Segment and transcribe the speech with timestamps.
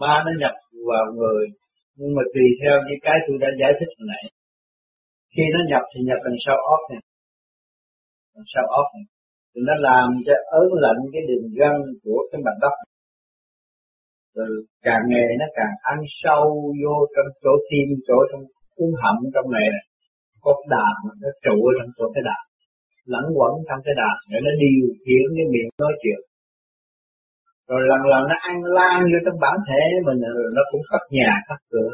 [0.00, 0.54] ma nó nhập
[0.90, 1.44] vào người.
[1.98, 4.24] Nhưng mà tùy theo những cái tôi đã giải thích hồi nãy.
[5.34, 7.02] Khi nó nhập thì nhập đằng sau óc này
[8.34, 9.06] đằng sau óc này
[9.50, 12.74] thì nó làm cho ớn lạnh cái đường gân của cái mặt đất
[14.36, 14.50] rồi
[14.86, 16.44] càng ngày nó càng ăn sâu
[16.82, 18.42] vô trong chỗ tim, chỗ trong
[18.76, 19.84] cuốn hầm trong này này
[20.44, 22.44] có đàm nó trụ ở trong chỗ cái đàm
[23.12, 26.20] lẫn quẩn trong cái đàm để nó điều khiển cái miệng nói chuyện
[27.70, 31.02] rồi lần lần nó ăn lan vô trong bản thể mình, rồi nó cũng khắp
[31.16, 31.92] nhà, khắp cửa.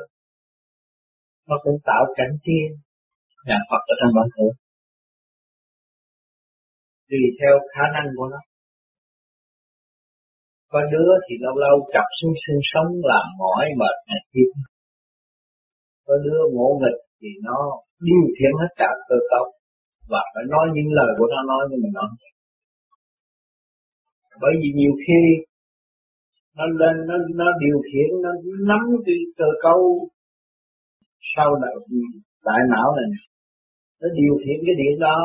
[1.48, 2.66] Nó cũng tạo cảnh tiên
[3.48, 4.46] nhà Phật ở trong bản thể.
[7.08, 8.40] Tùy theo khả năng của nó.
[10.72, 14.50] Có đứa thì lâu lâu chập xuống sinh sống làm mỏi mệt này kia.
[16.06, 17.58] Có đứa ngộ nghịch thì nó
[18.06, 19.44] điều khiển hết cả cơ cấu.
[20.10, 22.08] Và phải nói những lời của nó, nói như mình nói.
[24.42, 25.20] Bởi vì nhiều khi
[26.56, 28.30] nó lên nó nó điều khiển nó
[28.68, 30.08] nắm cái cơ cấu
[31.36, 31.74] sau đại,
[32.44, 33.10] đại não này
[34.00, 35.18] nó điều khiển cái điện đó.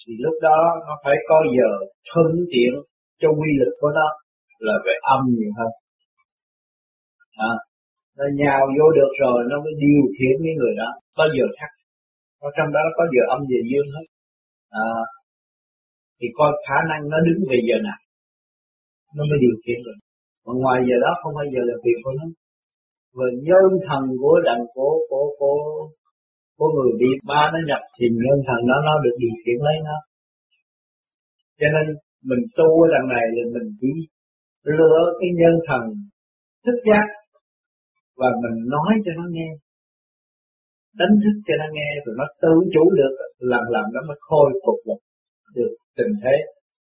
[0.00, 1.70] Thì lúc đó nó phải có giờ
[2.10, 2.72] thuận tiện
[3.20, 4.08] cho quy lực của nó
[4.58, 5.72] là về âm nhiều hơn.
[7.50, 7.52] À,
[8.18, 10.90] nó nhào vô được rồi nó mới điều khiển cái người đó.
[11.16, 11.70] Có giờ thắt.
[12.46, 14.06] Ở trong đó nó có giờ âm về dương hết.
[14.70, 14.86] À,
[16.18, 18.00] thì coi khả năng nó đứng về giờ nào?
[19.16, 19.98] Nó mới điều khiển được.
[20.44, 22.26] Còn ngoài giờ đó không bao giờ làm việc của nó.
[23.16, 25.54] Và nhân thần của đàn cổ cổ cổ
[26.58, 29.76] có người bị ba nó nhập thì nhân thần đó nó được điều khiển lấy
[29.88, 29.96] nó.
[31.60, 31.86] Cho nên
[32.28, 33.92] mình tu ở đằng này là mình chỉ
[34.78, 35.82] lựa cái nhân thần
[36.64, 37.06] thức giác
[38.20, 39.48] và mình nói cho nó nghe.
[41.00, 44.48] Đánh thức cho nó nghe rồi nó tự chủ được làm làm nó mới khôi
[44.64, 45.00] phục được,
[45.56, 46.36] được tình thế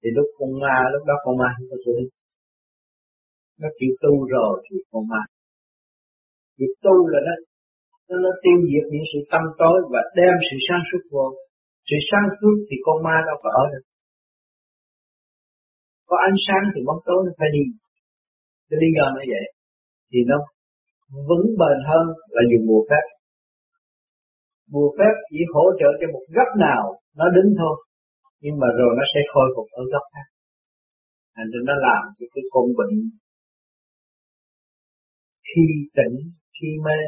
[0.00, 2.02] thì lúc con ma lúc đó con ma không có tuổi.
[3.60, 5.22] Nó chịu tu rồi thì con ma.
[6.58, 7.34] Việc tu là nó
[8.08, 11.26] nó, nó tiêu diệt những sự tâm tối và đem sự sáng suốt vô.
[11.88, 13.84] Sự sáng suốt thì con ma đâu có ở được.
[16.08, 17.64] Có ánh sáng thì bóng tối nó phải đi.
[18.68, 19.46] Cái lý do nó vậy.
[20.10, 20.38] Thì nó
[21.28, 23.04] vững bền hơn là dùng bùa phép.
[24.72, 26.82] Bùa phép chỉ hỗ trợ cho một góc nào
[27.18, 27.76] nó đứng thôi
[28.42, 30.28] nhưng mà rồi nó sẽ khôi phục ở góc khác.
[31.34, 32.94] Thành ra nó làm cho cái con bệnh
[35.48, 35.64] khi
[35.96, 36.16] tỉnh,
[36.56, 36.98] khi mê,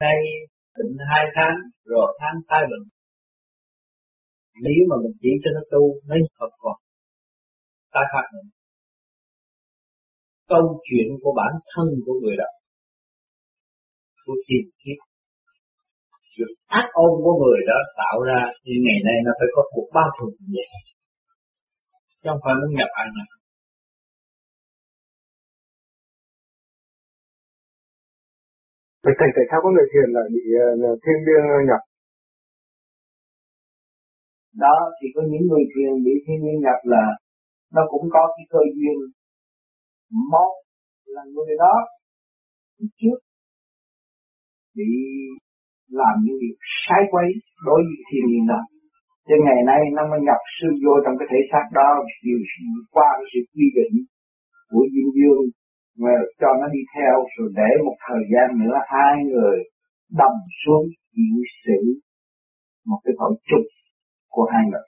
[0.00, 0.18] nay
[0.76, 2.84] tỉnh hai tháng, rồi tháng tai bệnh.
[4.62, 6.76] Nếu mà mình chỉ cho nó tu, nó thật còn
[7.92, 8.48] tai phát nữa.
[10.48, 12.50] Câu chuyện của bản thân của người đó,
[14.26, 15.13] của tiền kiếp
[16.34, 16.44] sự
[16.80, 20.08] ác ôn của người đó tạo ra thì ngày nay nó phải có cuộc bao
[20.16, 20.68] trùm vậy.
[22.20, 23.28] Chứ không phải muốn nhập ai nào
[29.04, 31.82] Vậy thầy tại sao có người thiền lại bị uh, thiên liêng nhập?
[34.64, 37.04] Đó thì có những người thiền bị thiên liêng nhập là
[37.74, 38.96] nó cũng có cái cơ duyên.
[40.32, 40.52] Một
[41.14, 41.74] là người đó
[43.00, 43.18] trước
[44.74, 44.90] bị
[46.00, 47.28] làm những việc sai quấy
[47.66, 48.60] đối với thiên nhiên đó.
[49.28, 51.90] Cho ngày nay, nó mới nhập sư vô trong cái thể xác đó,
[52.24, 52.40] điều
[52.94, 53.94] qua cái sự quy định
[54.70, 55.44] của dương dương
[56.02, 59.56] mà cho nó đi theo, rồi để một thời gian nữa hai người
[60.20, 60.84] đầm xuống
[61.14, 61.80] chịu sự
[62.88, 63.68] một cái tội chung
[64.34, 64.86] của hai người.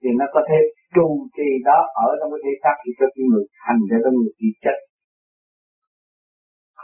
[0.00, 0.58] Thì nó có thể
[0.94, 4.10] trụ trì đó ở trong cái thể xác thì cho cái người thành để cho
[4.16, 4.78] người bị chết.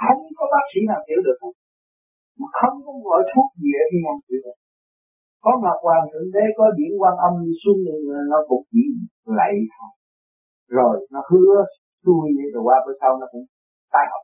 [0.01, 1.57] Không có bác sĩ nào hiểu được không
[2.39, 4.57] mà không có gọi thuốc gì ở thiên nhân chữa được.
[5.45, 7.81] Có ngọc hoàng thượng đế, có điển quan âm xuống
[8.31, 8.83] nó cũng chỉ
[9.39, 9.91] lạy thôi.
[10.77, 11.55] Rồi nó hứa
[12.03, 13.45] xuôi rồi qua bữa sau nó cũng
[13.93, 14.23] tai học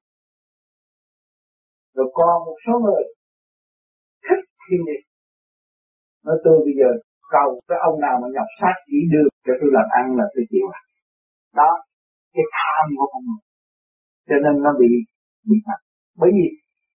[1.97, 3.05] rồi còn một số người
[4.27, 5.03] thích thiên địa.
[6.25, 6.89] Nói tôi bây giờ
[7.35, 10.45] cầu cái ông nào mà nhập sát chỉ được cho tôi làm ăn là tôi
[10.51, 10.67] chịu.
[10.79, 10.81] À
[11.61, 11.71] đó,
[12.35, 13.43] cái tham của con người.
[14.29, 14.91] Cho nên nó bị
[15.49, 15.81] bị phạt
[16.21, 16.47] bởi vì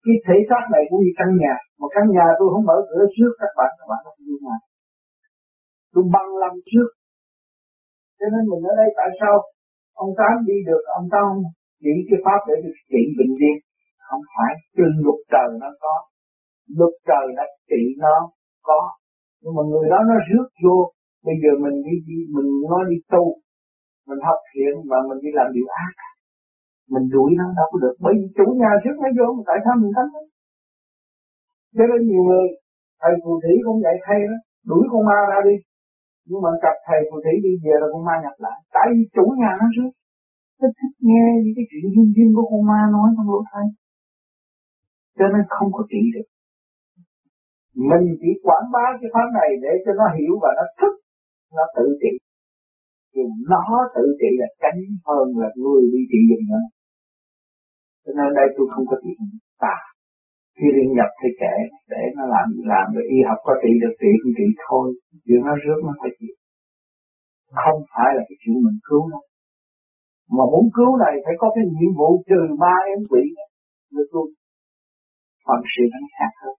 [0.03, 3.03] cái thể xác này cũng như căn nhà một căn nhà tôi không mở cửa
[3.15, 4.57] trước các bạn các bạn không đi nhà
[5.93, 6.89] tôi băng lâm trước.
[8.19, 9.33] Cho nên mình ở đây tại sao
[10.03, 11.29] ông tám đi được ông tám
[11.83, 13.55] chỉ cái pháp để được trị bệnh viên
[14.07, 15.95] không phải trên luật trời nó có.
[16.79, 18.15] Luật trời đã trị nó
[18.67, 18.81] có.
[19.41, 20.77] Nhưng mà người đó nó rước vô.
[21.27, 23.23] Bây giờ mình đi, đi mình nói đi tu
[24.07, 25.93] mình học thiện và mình đi làm điều ác
[26.93, 27.95] mình đuổi nó, đâu có được.
[28.03, 30.09] Bởi vì chủ nhà trước nó vô, tại sao mình thắng?
[30.13, 30.21] nó?
[31.77, 32.47] Cho nên nhiều người,
[33.01, 34.37] thầy phù thủy cũng vậy, hay đó
[34.69, 35.55] đuổi con ma ra đi.
[36.27, 38.57] Nhưng mà gặp thầy phù thủy đi, về là con ma nhập lại.
[38.75, 39.91] Tại vì chủ nhà nó trước.
[40.61, 43.65] Nó thích nghe những cái chuyện duyên duyên của con ma nói trong lỗ tai
[45.17, 46.27] cho nên không có trị được.
[47.89, 50.93] Mình chỉ quảng bá cái pháp này để cho nó hiểu và nó thức,
[51.55, 52.13] nó tự trị
[53.13, 53.21] thì
[53.51, 53.63] nó
[53.95, 56.65] tự trị là tránh hơn là người đi trị dùng nữa.
[58.03, 59.17] Cho nên đây tôi không có chuyện
[59.63, 59.77] tà.
[60.57, 61.55] Khi liên nhập thì kể
[61.93, 64.85] để nó làm làm rồi y học có trị được trị thì trị thôi.
[65.25, 66.35] Chuyện nó rước nó phải chịu.
[67.63, 69.19] Không phải là cái chuyện mình cứu nó.
[70.35, 73.23] Mà muốn cứu này phải có cái nhiệm vụ trừ ma em quỷ.
[73.91, 74.21] Người tu,
[75.45, 76.55] phần sự nó khác hơn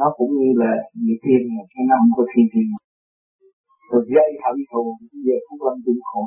[0.00, 0.72] nó cũng như là
[1.02, 2.66] nhị tiên cái cái không có thiên tiên
[3.90, 4.82] rồi gây hận thù,
[5.26, 6.22] về phúc lâm chung khổ.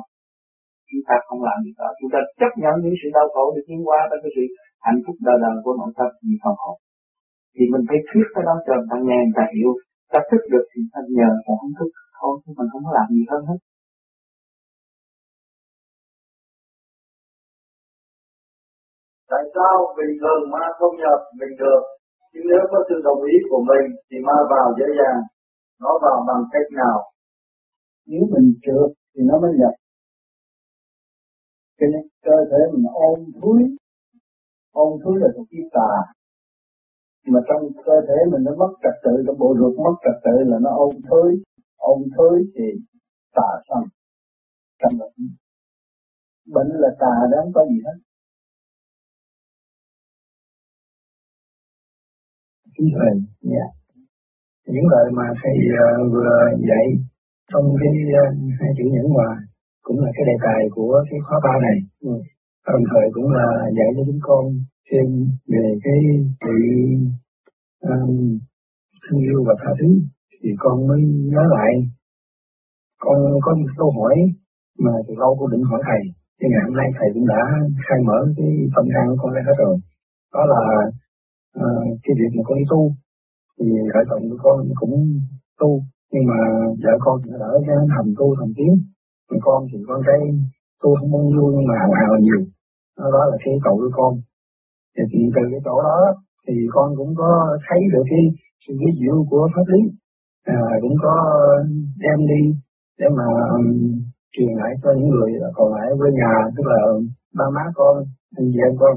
[0.88, 3.60] Chúng ta không làm gì đó chúng ta chấp nhận những sự đau khổ để
[3.66, 4.44] tiến qua tới cái sự
[4.86, 6.76] hạnh phúc đời đời của nội tâm như phần hồn
[7.54, 9.70] thì mình phải thuyết cái đó cho người ta nghe, người ta hiểu.
[10.12, 13.06] Ta thức được thì ta nhờ còn không thức thôi, chứ mình không có làm
[13.16, 13.60] gì hơn hết.
[19.30, 21.82] Tại sao bình thường ma không nhập bình thường
[22.32, 25.20] nhưng nếu có sự đồng ý của mình thì ma vào dễ dàng.
[25.82, 26.96] Nó vào bằng cách nào?
[28.06, 29.74] Nếu mình trượt thì nó mới nhập.
[31.78, 33.62] Cho nên cơ thể mình ôm thúi
[34.72, 35.92] ôm thúi là thuộc cái tà.
[37.26, 40.36] Mà trong cơ thể mình nó mất trật tự trong bộ ruột mất trật tự
[40.50, 41.42] là nó ôm thúi
[41.76, 42.64] ôm thúi thì
[43.34, 43.82] tà xâm
[44.80, 45.28] trong bệnh.
[46.54, 47.98] Bệnh là tà đó không có gì hết.
[52.76, 52.88] Kính
[54.66, 56.34] những lời mà thầy uh, vừa
[56.68, 56.86] dạy
[57.52, 59.30] trong cái uh, hai chữ nhẫn hòa
[59.86, 61.78] cũng là cái đề tài của cái khóa ba này.
[62.00, 62.14] Ừ.
[62.72, 63.46] đồng thời cũng là
[63.76, 64.44] dạy cho chúng con
[64.88, 65.06] thêm
[65.52, 65.98] về cái
[66.42, 66.56] sự
[67.90, 68.38] um,
[69.02, 69.88] thương yêu và tha thứ.
[70.42, 71.00] Thì con mới
[71.32, 71.72] nhớ lại.
[73.04, 74.16] Con có một câu hỏi
[74.84, 76.00] mà từ lâu con định hỏi thầy.
[76.38, 77.42] Nhưng ngày hôm nay thầy cũng đã
[77.86, 79.76] khai mở cái phần ăn của con ra hết rồi.
[80.34, 80.62] Đó là
[81.64, 82.92] uh, cái việc mà con đi tu.
[83.58, 84.94] Thì vợ chồng của con cũng
[85.60, 85.70] tu
[86.14, 86.38] nhưng mà
[86.82, 88.72] vợ con thì đã cái thầm tu thầm tiến
[89.28, 90.20] thì con thì con cái
[90.82, 92.40] tu không bao nhiêu nhưng mà hào hào nhiều.
[92.98, 94.12] Đó, đó là cái cầu của con.
[95.12, 96.00] Thì từ cái chỗ đó
[96.46, 97.30] thì con cũng có
[97.66, 98.22] thấy được cái
[98.62, 99.82] sự ví diệu của pháp lý.
[100.56, 101.14] À, cũng có
[102.02, 102.42] đem đi
[102.98, 103.66] để mà um,
[104.32, 106.80] truyền lại cho những người còn lại với nhà tức là
[107.38, 107.94] ba má con
[108.38, 108.92] anh chị em con.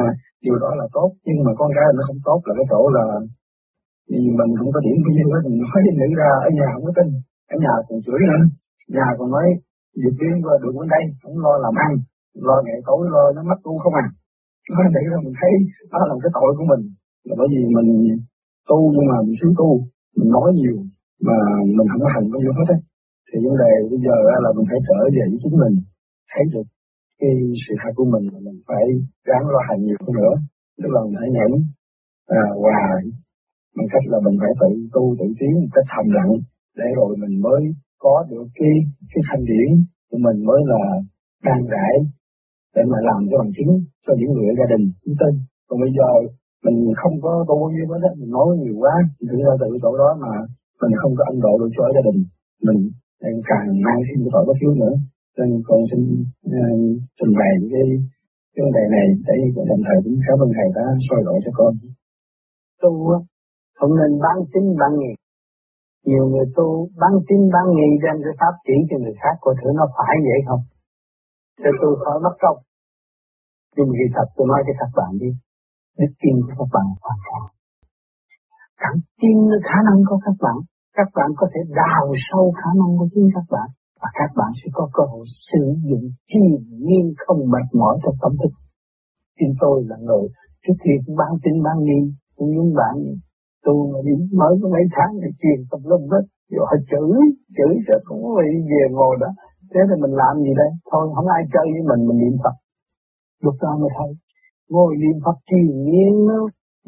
[0.00, 0.02] À,
[0.42, 1.10] điều đó là tốt.
[1.26, 3.04] Nhưng mà con gái nó không tốt là cái chỗ là
[4.10, 6.84] vì mình không có điểm bao nhiêu hết mình nói nữ ra ở nhà không
[6.88, 7.08] có tin
[7.52, 8.42] ở nhà còn chửi nữa.
[8.94, 9.46] Nhà còn nói
[10.02, 11.92] việc riêng qua được bên đây không lo làm ăn
[12.46, 14.06] lo ngày tối lo nó mất tu không à.
[14.74, 15.52] Nó để là mình thấy
[15.92, 16.82] đó là cái tội của mình.
[17.26, 17.90] Là bởi vì mình
[18.68, 19.70] tu nhưng mà mình thiếu tu
[20.18, 20.76] mình nói nhiều
[21.26, 21.36] mà
[21.76, 22.78] mình không có hành bao nhiêu hết á.
[23.28, 25.74] Thì vấn đề bây giờ là mình phải trở về với chính mình
[26.32, 26.66] thấy được
[27.20, 27.32] cái
[27.62, 28.84] sự thật của mình là mình phải
[29.28, 30.34] gắng lo hành nhiều hơn nữa.
[30.80, 31.52] Tức là mình phải nhẫn
[32.40, 32.82] à, hòa
[33.76, 36.32] bằng cách là mình phải tự tu tự tiến một cách thầm lặng
[36.78, 37.62] để rồi mình mới
[38.04, 38.74] có được cái
[39.12, 39.68] cái thanh điển
[40.10, 40.82] của mình mới là
[41.46, 41.94] đang rải
[42.74, 43.72] để mà làm cho bằng chứng
[44.04, 45.32] cho những người ở gia đình chúng tin
[45.68, 46.10] còn bây giờ
[46.64, 49.68] mình không có tu bao nhiêu đó mình nói nhiều quá thì thực ra từ
[49.82, 50.32] chỗ đó mà
[50.80, 52.18] mình không có ân độ được cho gia đình
[52.66, 52.80] mình
[53.50, 54.94] càng mang thêm cái tội bất hiếu nữa.
[55.38, 56.00] Nên con xin
[56.48, 56.78] uh,
[57.18, 57.86] trình bày cái
[58.54, 59.36] cái vấn đề này để
[59.70, 61.72] đồng thời cũng cảm ơn thầy đã soi đổi cho con.
[62.82, 62.90] Tu
[63.78, 65.12] không nên bán tin bán nghi.
[66.08, 66.68] Nhiều người tu
[67.00, 70.14] bán tin bán nghi đem cái pháp chỉ cho người khác, coi thử nó phải
[70.28, 70.62] vậy không?
[71.62, 72.58] Cho tôi khỏi mất công.
[73.76, 75.30] Nhưng vì thật, tôi nói cho các bạn đi.
[75.98, 77.42] Đức tin của các bạn hoàn toàn.
[78.82, 79.36] Cảm tin
[79.68, 80.56] khả năng của các bạn.
[80.98, 83.68] Các bạn có thể đào sâu khả năng của chính các bạn.
[84.00, 86.44] Và các bạn sẽ có cơ hội sử dụng chi
[86.84, 88.52] nhiên không mệt mỏi trong tâm thức.
[89.38, 90.26] Chính tôi là người
[90.62, 92.00] trước khi bán tin bán nghi,
[92.36, 92.94] cũng những bạn
[93.66, 96.24] tu mà đi mới có mấy tháng thì truyền tập lâm hết.
[96.54, 97.18] Rồi họ chửi
[97.56, 99.30] chửi cho cũng bị về ngồi đó.
[99.70, 100.70] Thế thì mình làm gì đây?
[100.90, 102.54] Thôi không ai chơi với mình mình niệm phật.
[103.44, 104.10] Lúc đó mới thấy
[104.74, 106.38] ngồi niệm phật truyền nhiên nó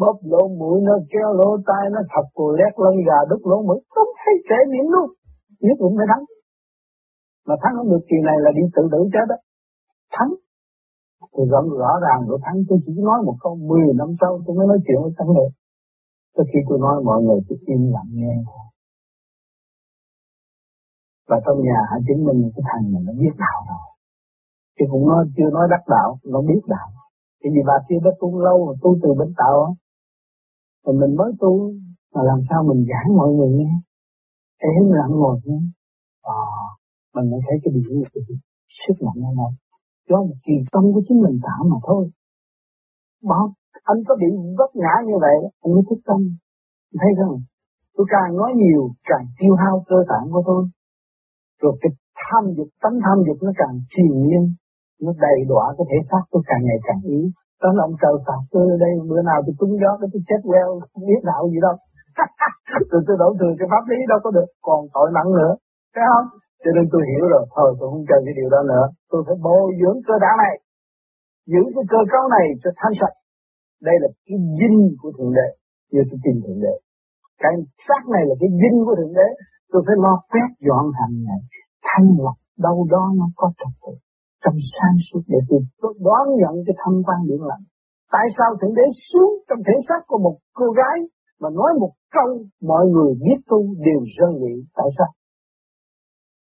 [0.00, 3.58] bóp lỗ mũi nó kéo lỗ tai nó thật cù lét lân gà đứt lỗ
[3.66, 3.78] mũi.
[3.94, 5.08] Không thấy trẻ niệm luôn
[5.66, 6.24] nhất định phải thắng.
[7.46, 9.36] Mà thắng không được kỳ này là đi tự tử chết đó.
[10.14, 10.30] Thắng.
[11.34, 12.56] Thì rõ, rõ ràng rồi thắng.
[12.68, 15.50] Tôi chỉ nói một câu 10 năm sau tôi mới nói chuyện với thắng được
[16.38, 18.34] có khi tôi nói mọi người sẽ im lặng nghe.
[21.28, 23.86] Và trong nhà hãy chứng minh cái thằng này nó biết đạo rồi.
[24.76, 26.88] Chứ cũng nói chưa nói đắc đạo nó biết đạo.
[27.40, 29.76] Thì vì bà kia đã tu lâu rồi tu từ bên tạo
[30.82, 31.72] Thì mình mới tu
[32.14, 33.72] mà làm sao mình giảng mọi người nghe?
[34.58, 35.60] Êm lặng ngồi nghe.
[36.22, 36.38] À,
[37.14, 38.22] mình mới thấy cái điều gì cái
[38.86, 39.50] sức mạnh nó đâu
[40.08, 42.10] do một kỳ tâm của chính mình tạo mà thôi.
[43.22, 43.36] Mà
[43.90, 44.28] anh có bị
[44.58, 46.20] vấp ngã như vậy, anh mới thức tâm.
[47.00, 47.36] Thấy không?
[47.96, 50.62] Tôi càng nói nhiều, càng tiêu hao cơ tạng của tôi.
[51.62, 51.90] Rồi cái
[52.20, 54.42] tham dục, tánh tham dục nó càng triền miên,
[55.04, 57.24] nó đầy đọa cái thể xác tôi càng ngày càng yếu.
[57.62, 60.22] Đó là ông trời phạt tôi ở đây, bữa nào tôi trúng gió, cái tôi
[60.28, 61.76] chết queo, không biết đạo gì đâu.
[62.90, 65.52] tôi tôi đổ thừa cái pháp lý đâu có được, còn tội nặng nữa.
[65.94, 66.26] Thấy không?
[66.62, 68.84] Cho nên tôi hiểu rồi, thôi tôi không cần cái điều đó nữa.
[69.10, 70.54] Tôi phải bồi dưỡng cơ đá này.
[71.52, 73.14] Giữ cái cơ cấu này cho thanh sạch.
[73.88, 75.48] Đây là cái dinh của Thượng Đế.
[75.92, 76.74] Như tôi tin Thượng Đế.
[77.42, 77.52] Cái
[77.86, 79.28] xác này là cái dinh của Thượng Đế.
[79.70, 81.40] Tôi phải lo quét dọn hàng ngày.
[81.88, 83.94] Thanh lọc đâu đó nó có trật tự.
[84.44, 85.38] Trong sáng suốt để
[85.80, 87.64] tôi đón nhận cái thâm quan điện lạnh.
[88.14, 90.98] Tại sao Thượng Đế xuống trong thể xác của một cô gái
[91.40, 92.28] mà nói một câu
[92.70, 94.54] mọi người biết tu đều rơi lệ.
[94.78, 95.10] Tại sao?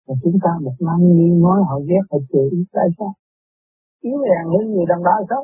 [0.08, 3.12] Mà chúng ta một năm nhi nói họ ghét họ chửi, tại sao?
[4.02, 5.42] Yếu hèn hơn người đàn bà sao?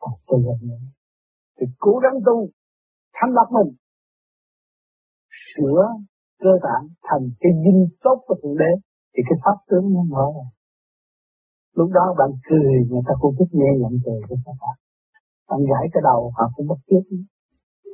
[0.00, 0.82] Còn tu hơn nữa
[1.56, 2.48] Thì cố gắng tu,
[3.16, 3.70] thanh lọc mình,
[5.50, 5.82] sửa
[6.42, 8.72] cơ bản thành cái dinh tốt của Thượng Đế
[9.12, 10.46] thì cái pháp tướng nó mở ra.
[11.78, 14.76] Lúc đó bạn cười người ta cũng thích nghe giọng cười của các bạn.
[15.48, 17.04] Bạn gãi cái đầu họ cũng bất tiếc.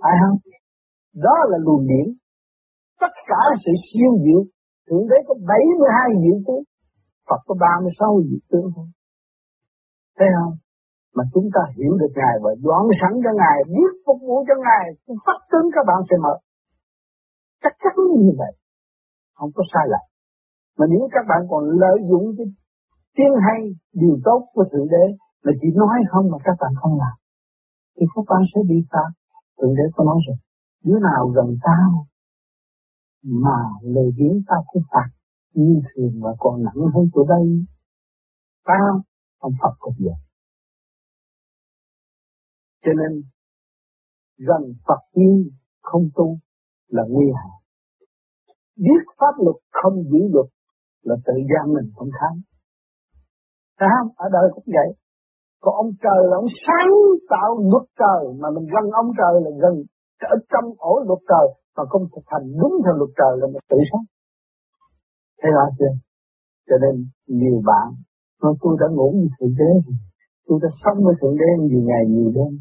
[0.02, 0.38] Phải không?
[1.26, 2.06] Đó là luồng điển.
[3.00, 4.40] Tất cả sự siêu diệu
[4.86, 6.64] Thượng Đế có 72 diệu tướng,
[7.28, 8.86] Phật có 36 diệu tướng thôi.
[10.18, 10.54] Thấy không?
[11.16, 14.54] Mà chúng ta hiểu được Ngài và đoán sẵn cho Ngài, biết phục vụ cho
[14.66, 14.84] Ngài,
[15.26, 16.34] phát tướng các bạn sẽ mở.
[17.62, 18.52] Chắc chắn như vậy.
[19.36, 20.06] Không có sai lệch.
[20.78, 22.46] Mà nếu các bạn còn lợi dụng cái
[23.16, 23.60] tiếng hay,
[23.92, 25.04] điều tốt của Thượng Đế
[25.44, 27.16] mà chỉ nói không mà các bạn không làm.
[27.96, 29.10] Thì các bạn sẽ bị phạt.
[29.58, 30.36] Thượng Đế có nói rồi.
[30.84, 32.06] Đứa nào gần tao
[33.24, 35.08] mà lời biến ta cũng phạt
[35.54, 37.64] như thường và còn nặng hơn chỗ đây.
[38.64, 38.78] Ta
[39.40, 40.18] không phạt cục vậy.
[42.84, 43.22] Cho nên
[44.48, 45.50] gần Phật nhiên
[45.82, 46.38] không tu
[46.88, 47.58] là nguy hại.
[48.76, 50.46] Biết pháp luật không giữ luật
[51.02, 52.36] là tự gian mình không thắng
[53.78, 54.08] Thấy không?
[54.24, 54.88] Ở đời cũng vậy.
[55.62, 56.92] Còn ông trời là ông sáng
[57.32, 59.74] tạo luật trời, mà mình gần ông trời là gần
[60.34, 61.46] ở trong ổ luật trời,
[61.76, 64.04] mà không thực hành đúng theo luật trời là mình tự sát.
[65.40, 65.92] Thấy rõ chưa?
[66.68, 66.94] Cho nên
[67.38, 67.88] nhiều bạn
[68.42, 69.72] nói tôi đã ngủ với Thượng Đế
[70.46, 72.52] tôi đã sống với Thượng Đế nhiều ngày, nhiều đêm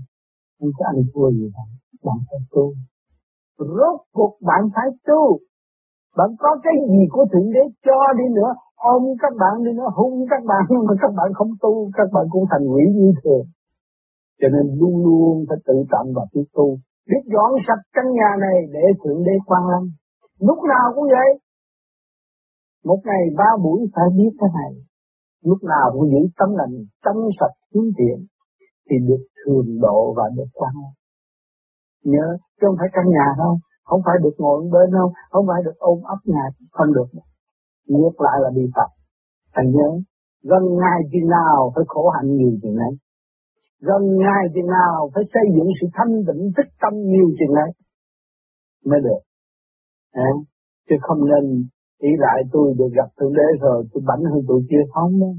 [0.61, 1.67] không có ăn thua gì đâu
[2.05, 2.65] bạn phải tu.
[3.57, 5.39] Rốt cuộc bạn phải tu.
[6.17, 8.51] Bạn có cái gì của Thượng Đế cho đi nữa?
[8.75, 9.89] Ôm các bạn đi nữa.
[9.95, 10.63] Hung các bạn.
[10.87, 13.45] Mà các bạn không tu các bạn cũng thành quỷ như thường.
[14.39, 16.67] Cho nên luôn luôn phải tự trọng và biết tu.
[17.09, 19.83] Biết dọn sạch căn nhà này để Thượng Đế quan lâm.
[20.39, 21.29] Lúc nào cũng vậy.
[22.85, 24.73] Một ngày ba buổi phải biết cái này.
[25.43, 26.75] Lúc nào cũng giữ tâm lành,
[27.05, 28.17] tâm sạch hướng thiện
[28.91, 30.73] thì được thường độ và được quan.
[32.03, 35.61] Nhớ, chứ không phải căn nhà đâu, không phải được ngồi bên đâu, không phải
[35.65, 37.09] được ôm ấp nhà, không được.
[37.87, 38.89] Ngược lại là bị phạt.
[39.53, 39.89] Thành nhớ,
[40.43, 42.91] gần ngày chừng nào phải khổ hạnh nhiều chừng này
[43.81, 47.69] gần ngày chừng nào phải xây dựng sự thanh tịnh thức tâm nhiều chừng này
[48.85, 49.21] mới được
[50.11, 50.29] à,
[50.89, 51.67] chứ không nên
[51.99, 55.33] ý lại tôi được gặp thượng đế rồi tôi bảnh hơn tụi kia không đâu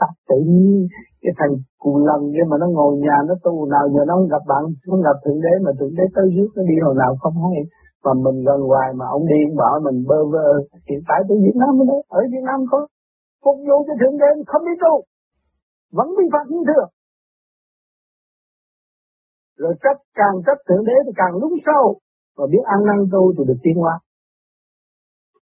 [0.00, 0.86] tập tự nhiên,
[1.22, 4.28] cái thằng cù lần kia mà nó ngồi nhà nó tu, nào giờ nó không
[4.34, 7.12] gặp bạn không gặp thượng đế mà thượng đế tới trước nó đi hồi nào
[7.22, 7.62] không hay
[8.04, 10.46] mà mình gần hoài mà ông đi bảo mình bơ vơ,
[10.88, 12.78] hiện tại tôi Việt Nam mới ở Việt Nam có
[13.44, 14.94] phục vụ cho thượng đế không biết tu,
[15.96, 16.90] vẫn bị phạt như thường.
[19.58, 21.98] Rồi chấp càng chấp thượng đế thì càng lún sâu
[22.36, 23.94] và biết ăn năn tu thì được tiến hóa.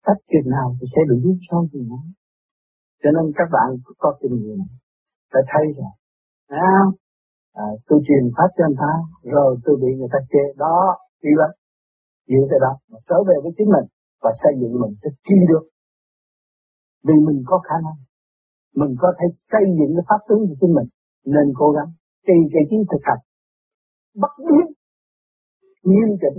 [0.06, 1.98] Cách chừng nào thì sẽ được lún sâu thì nó
[3.06, 4.58] cho nên các bạn có kinh nghiệm
[5.32, 5.92] phải thấy rồi
[6.48, 6.72] à,
[7.52, 10.76] à, tôi truyền pháp cho anh ta rồi tôi bị người ta chê đó
[11.22, 11.50] đi lắm
[12.30, 13.86] dựa cái đó mà trở về với chính mình
[14.22, 15.64] và xây dựng mình sẽ chi được.
[17.06, 17.98] Vì mình có khả năng
[18.80, 20.88] mình có thể xây dựng cái pháp tướng của chính mình
[21.34, 21.90] nên cố gắng
[22.26, 23.22] kỳ cái trí thực hành
[24.22, 24.66] bất biến
[25.88, 26.38] nghiêm chỉnh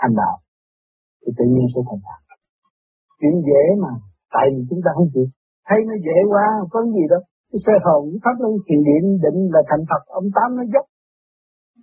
[0.00, 0.36] hành đạo.
[1.22, 2.20] Thì tự nhiên sẽ thành đạo.
[3.20, 3.92] chuyện dễ mà
[4.34, 5.26] tại vì chúng ta không chịu
[5.68, 7.22] thấy nó dễ quá có gì đâu.
[7.50, 10.64] Cái sơ hồn cái pháp luân thiền điện định là thành Phật ông tám nó
[10.74, 10.86] dốc.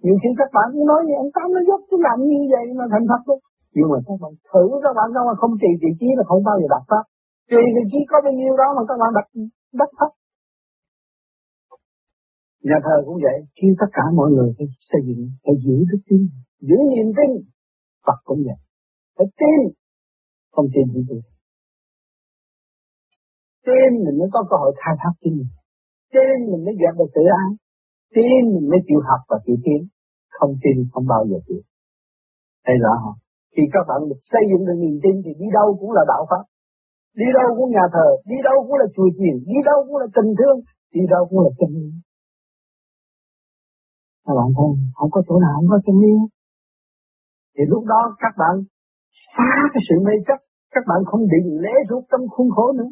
[0.03, 2.65] Nhiều khi các bạn cũng nói như ông tám nó dốc chứ làm như vậy
[2.79, 3.39] mà thành Phật luôn.
[3.75, 6.41] Nhưng mà các bạn thử các bạn đâu mà không trì vị trí là không
[6.47, 7.03] bao giờ đạt pháp.
[7.51, 9.27] Trì vị trí có bao nhiêu đó mà các bạn đặt
[9.79, 10.11] đắc pháp.
[12.67, 16.01] Nhà thờ cũng vậy, khi tất cả mọi người phải xây dựng, phải giữ đức
[16.09, 16.21] tin,
[16.67, 17.29] giữ niềm tin.
[18.05, 18.59] Phật cũng vậy,
[19.17, 19.59] phải tin,
[20.53, 21.23] không tin gì được.
[23.67, 25.51] Tin mình mới có cơ hội khai thác kinh nghiệm
[26.13, 26.21] Cho
[26.51, 27.49] mình mới dẹp được tự ái.
[28.15, 29.81] Tin mình mới chịu học và chịu tiến.
[30.37, 31.61] Không tin không bao giờ chịu
[32.65, 33.17] Thấy rõ không?
[33.53, 36.23] Khi các bạn được xây dựng được niềm tin thì đi đâu cũng là đạo
[36.29, 36.43] Pháp.
[37.19, 40.07] Đi đâu cũng nhà thờ, đi đâu cũng là chùa chiền, đi đâu cũng là
[40.15, 40.57] tình thương,
[40.95, 41.89] đi đâu cũng là chân lý.
[44.25, 46.13] Các bạn thấy không có chỗ nào không có chân lý.
[47.55, 48.55] Thì lúc đó các bạn
[49.35, 50.39] phá cái sự mê chấp,
[50.73, 52.91] các bạn không định lễ rút trong khuôn khổ nữa.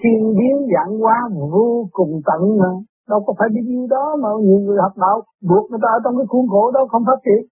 [0.00, 1.16] Thiên biến dạng hóa
[1.52, 2.70] vô cùng tận mà,
[3.08, 5.98] đâu có phải bao nhiêu đó mà nhiều người học đạo buộc người ta ở
[6.04, 7.42] trong cái khuôn khổ đó không phát triển.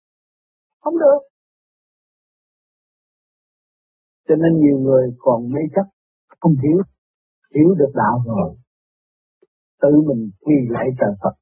[0.82, 1.20] Không được.
[4.28, 5.86] Cho nên nhiều người còn mê chấp,
[6.40, 6.78] không hiểu,
[7.54, 8.56] hiểu được đạo rồi.
[9.82, 11.34] Tự mình quy lại trời Phật,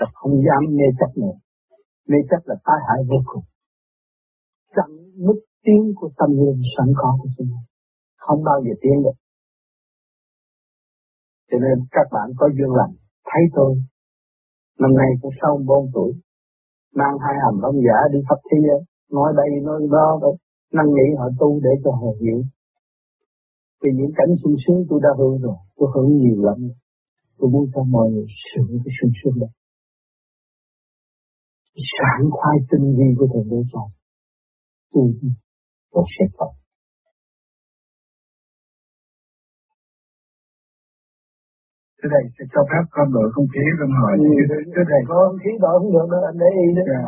[0.00, 1.36] phật không dám mê chấp nữa.
[2.08, 3.44] Mê chấp là tai hại vô cùng.
[4.76, 7.60] chẳng mức tiến của tâm linh sẵn có của chúng ta.
[8.16, 9.25] Không bao giờ tiến được.
[11.50, 12.94] Cho nên các bạn có duyên lành,
[13.30, 13.72] thấy tôi.
[14.80, 16.12] Năm nay cũng sau bốn tuổi,
[16.94, 21.06] mang hai hầm ông giả đi khắp thế giới, nói đây nói đó, đó nghĩ
[21.18, 22.42] họ tu để cho họ hiểu.
[23.82, 26.58] Vì những cảnh sung sướng tôi đã hưởng rồi, tôi hưởng nhiều lắm.
[27.38, 29.46] Tôi muốn cho mọi người sướng cái sung sướng đó.
[31.98, 33.80] Sản khoai tinh vi của Thượng Đế cho.
[34.92, 35.02] Tu
[35.92, 36.65] tôi sẽ tập.
[41.98, 44.30] Thế này sẽ cho phép con đổi không khí con hỏi ừ,
[44.74, 46.86] Thế này có không khí đổi không được đâu anh để ý đấy.
[46.92, 47.06] Yeah.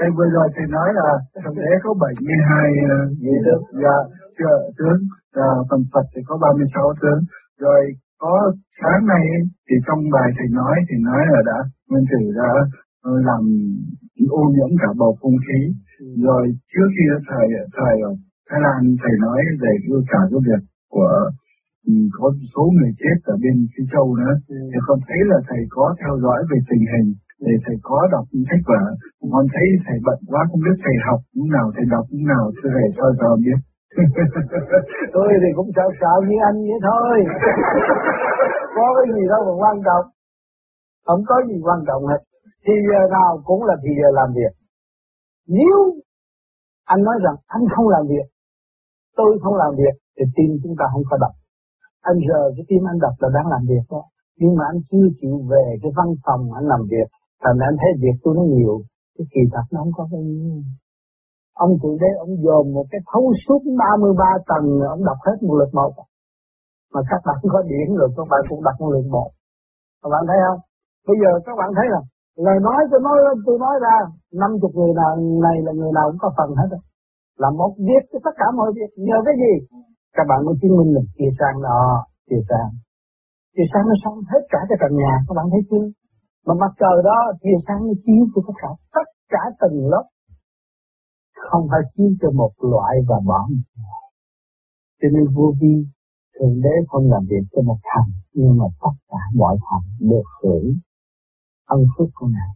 [0.00, 1.08] Đây vừa rồi thì nói là
[1.42, 2.70] Thượng Đế có 72
[3.22, 3.96] vị đức và
[4.38, 5.00] chưa tướng,
[5.36, 7.20] và phần Phật thì có 36 tướng.
[7.64, 7.80] Rồi
[8.18, 9.24] có sáng nay
[9.66, 12.52] thì trong bài thầy nói thì nói là đã nguyên tử đã
[13.02, 13.42] ờ, làm
[14.40, 15.60] ô nhiễm cả bầu không khí.
[16.26, 18.12] Rồi trước khi thầy thầy ở
[18.48, 19.72] Thái Lan thầy nói về
[20.12, 21.30] cả cái việc của ừ,
[22.16, 24.34] có số người chết ở bên Phi Châu nữa.
[24.54, 24.56] Ừ.
[24.70, 27.08] thì con thấy là thầy có theo dõi về tình hình
[27.46, 28.82] để thầy có đọc sách vở.
[29.32, 32.44] Con thấy thầy bận quá không biết thầy học lúc nào thầy đọc lúc nào
[32.56, 33.58] thưa thầy cho giờ biết.
[35.14, 37.16] Tôi thì cũng sợ sợ như anh vậy thôi.
[38.76, 40.06] Có cái gì đâu mà quan trọng.
[41.06, 42.20] Không có gì quan trọng hết.
[42.64, 44.52] Thì giờ nào cũng là thì giờ làm việc.
[45.58, 45.78] Nếu
[46.92, 48.26] anh nói rằng anh không làm việc
[49.16, 51.32] tôi không làm việc thì tim chúng ta không có đập
[52.10, 54.02] anh giờ cái tim anh đập là đang làm việc đó
[54.40, 57.08] nhưng mà anh chưa chịu về cái văn phòng anh làm việc,
[57.42, 58.74] thành anh thấy việc tôi nó nhiều.
[59.16, 60.62] Cái kỳ thật nó không có cái gì.
[61.64, 65.54] Ông tự đế ông dồn một cái thấu suốt 33 tầng, ông đọc hết một
[65.60, 65.92] lượt một.
[66.94, 69.30] Mà các bạn có điển rồi, các bạn cũng đọc một lượt một.
[70.02, 70.60] Các bạn thấy không?
[71.08, 72.00] Bây giờ các bạn thấy là
[72.46, 73.96] lời nói tôi nói tôi nói ra,
[74.40, 75.10] năm chục người nào,
[75.46, 76.82] này là người nào cũng có phần hết rồi.
[77.42, 78.90] Làm một việc cho tất cả mọi việc.
[79.06, 79.52] Nhờ cái gì?
[80.16, 81.82] Các bạn mới chứng minh là chia sang đó
[82.28, 82.70] chia sang
[83.54, 85.86] chia sang nó xong hết cả cái tầng nhà, các bạn thấy chưa?
[86.46, 90.06] Mà mặt trời đó chiều sáng nó chiếu cho tất cả tất cả từng lớp.
[91.48, 93.40] Không phải chiếu cho một loại và bỏ
[95.00, 95.74] cho nên vô vi
[96.34, 100.26] thượng đế không làm việc cho một thành, nhưng mà tất cả mọi thành được
[100.42, 100.68] hưởng
[101.74, 102.50] ân phước của ngài.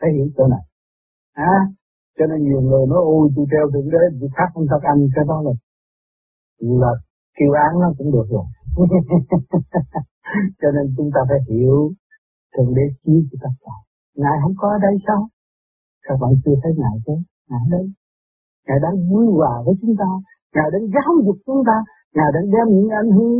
[0.00, 0.64] Thấy hiểu chỗ này
[1.32, 1.56] à
[2.18, 5.00] cho nên nhiều người nói, ôi, tôi treo thượng đế, tôi khác không thật anh,
[5.14, 5.52] cái đó là
[6.60, 6.92] là
[7.38, 8.46] kêu án nó cũng được rồi
[10.60, 11.92] cho nên chúng ta phải hiểu
[12.56, 13.76] Thượng Đế chiếu cho tất cả.
[14.22, 15.20] Ngài không có ở đây sao?
[16.06, 17.14] Các bạn chưa thấy Ngài chứ?
[17.50, 17.86] Ngài đây.
[18.66, 20.10] Ngài đang vui hòa với chúng ta.
[20.54, 21.76] Ngài đang giáo dục chúng ta.
[22.16, 23.38] Ngài đang đem những anh hương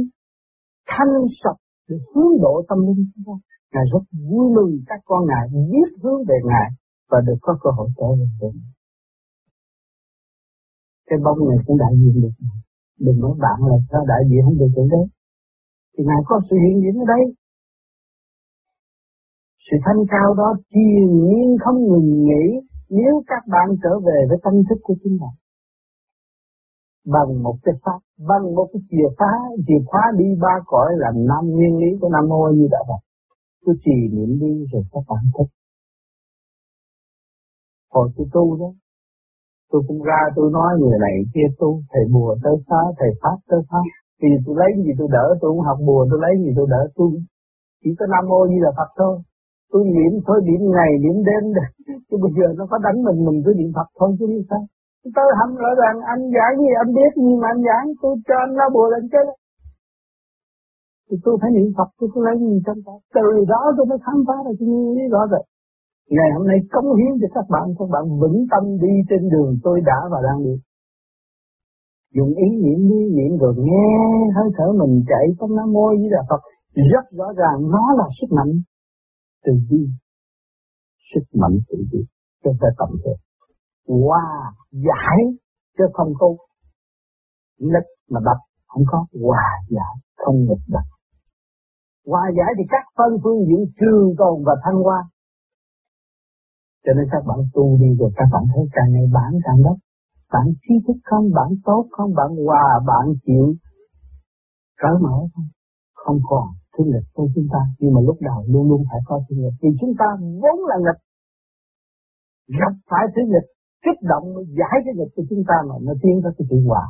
[0.90, 3.34] thanh sạch để hướng độ tâm linh chúng ta.
[3.72, 6.68] Ngài rất vui mừng các con Ngài biết hướng về Ngài
[7.10, 8.50] và được có cơ hội trở về với
[11.08, 12.34] Cái bóng này cũng đại diện được
[13.04, 15.06] Đừng nói bạn là sao đại diện không được Thượng đấy,
[15.92, 17.22] Thì Ngài có sự hiện diện ở đây
[19.70, 22.44] sự thanh cao đó triền nhiên không ngừng nghỉ
[22.88, 25.30] nếu các bạn trở về với tâm thức của chúng ta.
[27.14, 29.34] Bằng một cái pháp, bằng một cái chìa khóa,
[29.66, 32.98] chìa khóa đi ba cõi là năm nguyên lý của Nam Mô như đã vậy.
[33.64, 35.50] cứ trì niệm đi rồi các bạn thích.
[37.90, 38.72] Hồi tôi tu đó,
[39.70, 43.36] tôi cũng ra tôi nói người này kia tu, thầy bùa tới phá, thầy pháp
[43.50, 43.82] tới phá.
[44.22, 46.82] Vì tôi lấy gì tôi đỡ, tôi cũng học bùa, tôi lấy gì tôi đỡ,
[46.96, 47.08] tôi
[47.82, 49.14] chỉ có Nam Mô như là Phật thôi.
[49.72, 51.44] Tôi niệm thôi niệm ngày niệm đêm
[52.08, 54.62] chứ bây giờ nó có đánh mình mình cứ niệm Phật thôi chứ như sao.
[55.16, 58.34] Tôi không rõ ràng anh giảng gì anh biết nhưng mà anh giảng tôi cho
[58.44, 59.22] anh ra bùa lên chứ
[61.10, 62.96] thì tôi phải niệm Phật tôi cứ lấy gì trong đó.
[63.14, 65.42] Từ đó tôi mới khám phá ra cái nguyên lý rõ rồi
[66.10, 69.58] ngày hôm nay cống hiến cho các bạn các bạn vững tâm đi trên đường
[69.62, 70.54] tôi đã và đang đi.
[72.14, 73.88] Dùng ý niệm đi niệm rồi nghe
[74.36, 76.40] hơi thở mình chạy trong nam mô với đà Phật.
[76.92, 78.52] Rất rõ ràng nó là sức mạnh
[79.44, 79.82] từ bi.
[81.14, 81.98] Sức mạnh tự bi.
[82.44, 83.14] Cho ta tầm thể,
[83.86, 84.22] qua
[84.72, 85.18] giải
[85.78, 86.28] chứ không có
[87.58, 88.36] lực mà đập.
[88.66, 89.06] Không có.
[89.22, 89.94] Hòa giải.
[90.16, 90.86] Không nghịch đập.
[92.06, 95.00] Hòa giải thì các phân phương diện trường tồn và thăng hoa
[96.86, 99.76] cho nên các bạn tu đi rồi các bạn thấy càng ngày bản càng đất,
[100.32, 103.54] bạn trí thức không bạn tốt không bạn hòa bạn chịu.
[104.82, 105.48] Cởi mở không
[106.06, 107.60] không còn thiên nghịch của chúng ta.
[107.78, 109.56] Nhưng mà lúc đầu luôn luôn phải có thiên nghịch.
[109.62, 110.08] Vì chúng ta
[110.42, 111.00] vốn là nghịch.
[112.60, 113.48] Gặp phải thiên nghịch
[113.84, 114.26] kích động
[114.58, 116.86] giải cái nghịch của chúng ta mà nó tiến tới cái sự hòa.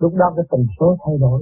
[0.00, 1.40] Lúc đó cái tần số thay đổi.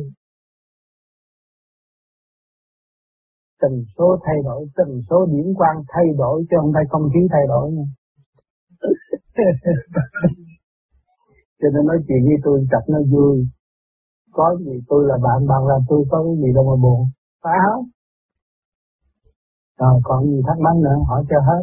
[3.61, 7.21] Tần số thay đổi tần số điểm quang thay đổi chứ không phải không khí
[7.31, 7.85] thay đổi nha
[11.61, 13.49] cho nên nói chuyện với tôi chặt nó vui.
[14.33, 17.01] Có gì tôi là bạn bạn là tôi có cái gì đâu mà buồn.
[17.45, 17.85] Phải không?
[19.79, 21.63] Rồi còn gì thắc mắc nữa hỏi cho hết.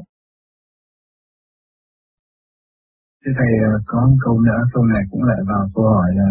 [3.25, 6.29] Thưa Thầy, ờ, có câu nữa, câu này cũng lại vào câu hỏi là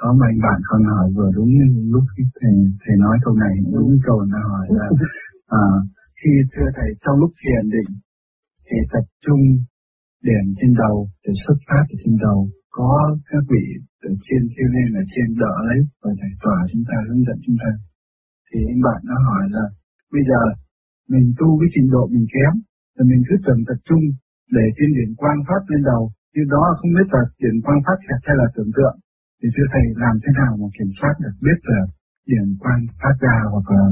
[0.00, 1.50] có mấy bạn con hỏi vừa đúng
[1.94, 2.04] lúc
[2.40, 4.86] thầy, thầy nói câu này, đúng câu nó hỏi là
[5.62, 5.64] à,
[6.18, 7.90] khi thưa Thầy trong lúc thiền định
[8.66, 9.42] thì tập trung
[10.28, 12.38] điểm trên đầu để xuất phát từ trên đầu.
[12.78, 12.92] Có
[13.30, 13.64] các vị
[14.08, 17.38] ở trên kêu lên là trên đỡ lấy và giải tỏa chúng ta hướng dẫn
[17.46, 17.70] chúng ta.
[18.48, 19.64] Thì anh bạn nó hỏi là
[20.14, 20.40] bây giờ
[21.12, 22.52] mình tu với trình độ mình kém
[22.94, 24.04] thì mình cứ tưởng tập trung
[24.56, 26.02] để trên điển quang phát lên đầu
[26.34, 28.96] như đó không biết là điển quang phát thiệt hay là tưởng tượng
[29.44, 31.80] thì thưa thầy làm thế nào mà kiểm soát được biết là
[32.26, 33.84] tiền quan phát ra hoặc là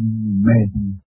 [0.00, 0.04] ừ,
[0.46, 0.58] mê.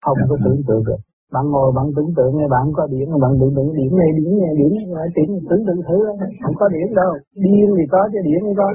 [0.04, 1.02] Không có tưởng tượng được.
[1.36, 4.32] Bạn ngồi bạn tưởng tượng nghe bạn có điểm, bạn tưởng tượng điểm này điểm
[4.44, 5.98] này điểm này tưởng tưởng tượng thử
[6.44, 7.12] không có điểm đâu.
[7.44, 8.68] Điên thì có chứ điểm thì có.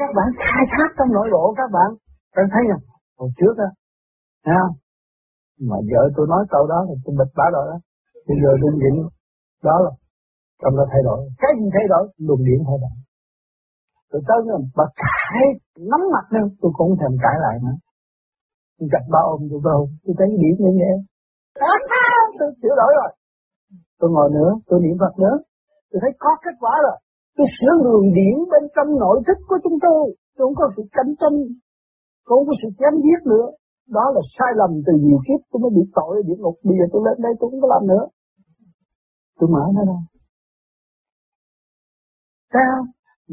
[0.00, 1.90] Các bạn khai thác trong nội bộ các bạn.
[2.36, 2.84] Bạn thấy không?
[3.18, 3.68] Hồi trước á
[4.44, 4.74] thấy không?
[5.68, 7.76] Mà vợ tôi nói câu đó thì tôi bịch bả rồi đó.
[8.28, 8.94] Bây giờ tôi nhịn
[9.68, 9.92] đó là
[10.60, 11.18] trong nó thay đổi.
[11.42, 12.04] Cái gì thay đổi?
[12.26, 12.94] Luồng điện thay đổi.
[14.10, 15.40] Tôi tới rồi bà cãi
[15.90, 17.76] nắm mặt nữa tôi cũng thèm cãi lại nữa.
[18.78, 20.96] Tôi gặp ba ôm tôi đâu, tôi thấy điểm như vậy.
[22.38, 23.10] Tôi sửa đổi rồi.
[23.98, 25.36] Tôi ngồi nữa tôi niệm Phật nữa.
[25.90, 26.96] Tôi thấy có kết quả rồi.
[27.36, 30.02] Tôi sửa luồng điện bên trong nội thức của chúng tôi.
[30.36, 31.36] Tôi không có sự cạnh tranh
[32.28, 33.46] không có sự chém giết nữa.
[33.96, 35.40] Đó là sai lầm từ nhiều kiếp.
[35.50, 36.56] Tôi mới bị tội ở địa ngục.
[36.66, 38.04] Bây giờ tôi lên đây tôi không có làm nữa.
[39.38, 39.98] Tôi mở nó ra
[42.52, 42.76] sao?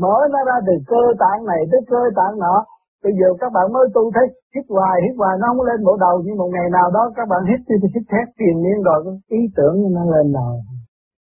[0.02, 2.56] Mở nó ra từ cơ tạng này tới cơ tạng nọ.
[3.04, 5.94] Bây giờ các bạn mới tu thấy hít hoài hít hoài, nó không lên bộ
[6.06, 9.00] đầu, nhưng một ngày nào đó các bạn hít thì hít thét tiền miên rồi
[9.40, 10.54] ý tưởng nó lên đầu.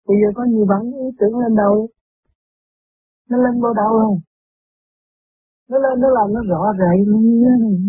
[0.09, 1.75] Bây giờ có nhiều bạn ý tưởng lên đầu.
[3.31, 4.19] Nó lên bộ đầu không?
[5.71, 6.99] Nó lên, nó làm, nó rõ rệt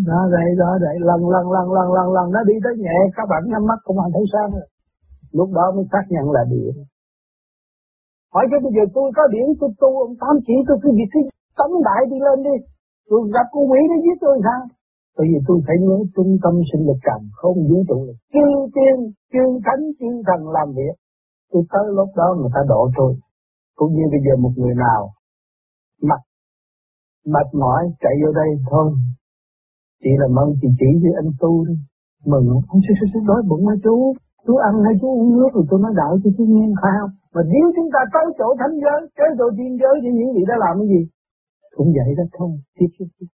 [0.10, 0.96] rõ rệt rõ rệt.
[1.10, 2.98] Lần lần lần lần lần lần nó đi tới nhẹ.
[3.16, 4.68] Các bạn nhắm mắt cũng không thấy sao rồi.
[5.32, 6.74] Lúc đó mới xác nhận là điện
[8.34, 11.10] hỏi cho bây giờ tôi có điện tôi tu, ông tám chỉ, tôi cứ việc
[11.13, 11.24] cái
[11.60, 12.56] tấm đại đi lên đi.
[13.10, 14.62] Tôi gặp con quỷ nó giết tôi sao?
[15.15, 18.46] Bởi vì tôi phải nhớ trung tâm sinh lực cảm không vũ trụ là chư
[18.76, 18.98] tiên,
[19.32, 20.96] chư thánh, chư thần làm việc.
[21.52, 23.12] Tôi tới lúc đó người ta độ tôi.
[23.78, 25.02] Cũng như bây giờ một người nào
[26.10, 26.22] mặt,
[27.26, 28.88] mệt mỏi chạy vô đây thôi.
[30.04, 31.74] Chị là mong chị chỉ với anh tu đi.
[32.26, 34.13] Mừng không sư sư sư đói bụng hả chú?
[34.45, 37.13] Chú ăn hay chú uống nước rồi tôi nói đạo cho chú nghe phải không
[37.34, 40.43] mà nếu chúng ta tới chỗ thánh giới, tới chỗ thiên giới thì những vị
[40.49, 41.02] đã làm cái gì?
[41.75, 43.30] Cũng vậy đó thôi tiếp tiếp tiếp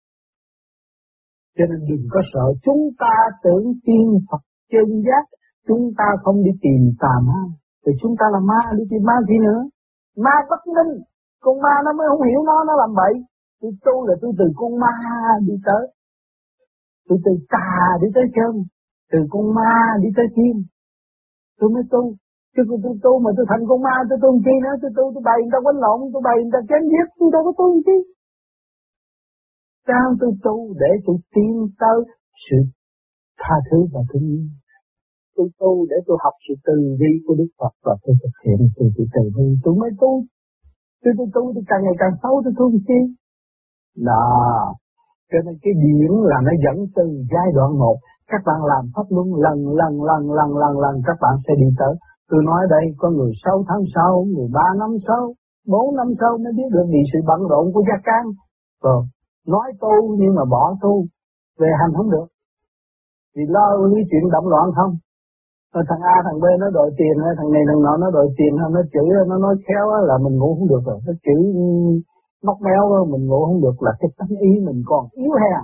[1.57, 2.45] cho nên đừng có sợ.
[2.65, 5.25] Chúng ta tưởng tiên Phật chân giác,
[5.67, 7.41] chúng ta không đi tìm tà ma.
[7.85, 9.61] Thì chúng ta là ma, đi tìm ma gì nữa?
[10.17, 10.93] Ma bất minh
[11.43, 13.13] con ma nó mới không hiểu nó nó làm bậy.
[13.61, 14.93] Tôi tu là tôi từ con ma
[15.47, 15.83] đi tới.
[17.07, 17.69] Tôi từ tà
[18.01, 18.53] đi tới chân.
[19.11, 20.63] Từ con ma đi tới thiên
[21.63, 22.03] tôi mới tu.
[22.53, 24.75] Chứ tôi, tôi tu mà tôi thành con ma tôi tu chi nữa?
[24.81, 27.29] Tôi tu tôi bày người ta quấn lộn tôi bày người ta chém giết tôi
[27.33, 27.97] đâu có tu chi.
[29.87, 31.97] Sao tôi tu để tôi tiến tới
[32.45, 32.57] sự
[33.41, 34.45] tha thứ và thương yêu
[35.35, 38.59] tôi tu để tôi học sự từ bi của Đức Phật và tôi thực hiện
[38.75, 39.47] sự từ từ bi.
[39.63, 40.11] Tôi mới tu.
[41.03, 42.99] Tôi tôi tu tôi càng ngày càng xấu tôi tu chi?
[44.09, 44.27] Đó.
[45.31, 47.97] Cho nên cái điển là nó dẫn từ giai đoạn một
[48.31, 51.69] các bạn làm pháp luân lần lần lần lần lần lần, các bạn sẽ đi
[51.79, 51.93] tới.
[52.29, 55.33] Tôi nói đây, có người sáu tháng sau, người ba năm sau,
[55.67, 58.25] bốn năm sau mới biết được vì sự bận rộn của gia can
[58.83, 59.07] rồi ờ,
[59.53, 60.93] nói tu nhưng mà bỏ tu,
[61.59, 62.27] về hành không được.
[63.35, 64.93] Vì lo lý chuyện động loạn không?
[65.73, 68.55] Rồi thằng A, thằng B nó đòi tiền thằng này thằng nọ nó đòi tiền
[68.75, 70.99] nó chửi nó nói khéo là mình ngủ không được rồi.
[71.07, 71.67] Nó chửi ừ,
[72.45, 75.63] móc méo mình ngủ không được là cái tâm ý mình còn yếu hèn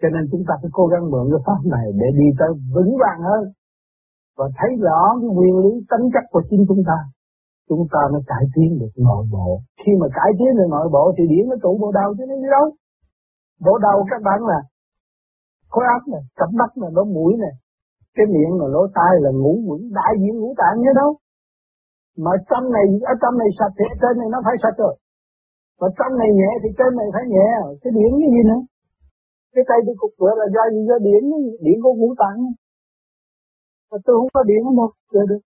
[0.00, 2.92] cho nên chúng ta phải cố gắng mượn cái pháp này để đi tới vững
[3.02, 3.42] vàng hơn.
[4.38, 6.98] Và thấy rõ cái nguyên lý tính chất của chính chúng ta
[7.68, 9.48] chúng ta mới cải tiến được nội bộ.
[9.80, 12.36] Khi mà cải tiến được nội bộ thì điển nó trụ bộ đầu chứ nó
[12.42, 12.66] đi đâu?
[13.66, 14.60] Bộ đầu các bạn là
[15.72, 17.54] khối óc này, cặp mắt này, lỗ mũi này,
[18.16, 21.10] cái miệng là lỗ tai là ngũ quẩn, đại diện ngũ tạng như đâu?
[22.24, 24.94] Mà trong này, ở trong này sạch thì trên này nó phải sạch rồi.
[25.80, 27.48] Mà trong này nhẹ thì trên này phải nhẹ
[27.82, 28.60] cái điển cái gì nữa?
[29.58, 31.22] Cái tay tôi cục cửa là do gì do điển
[31.64, 32.40] điển của ngũ tạng
[33.90, 35.42] mà tôi không có điển một giờ được.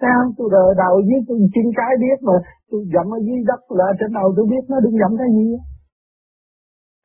[0.00, 0.20] Sao?
[0.36, 2.34] Tôi đờ đầu dưới tôi chân cái biết mà
[2.70, 5.46] tôi dậm ở dưới đất là trên đầu tôi biết nó đừng dậm cái gì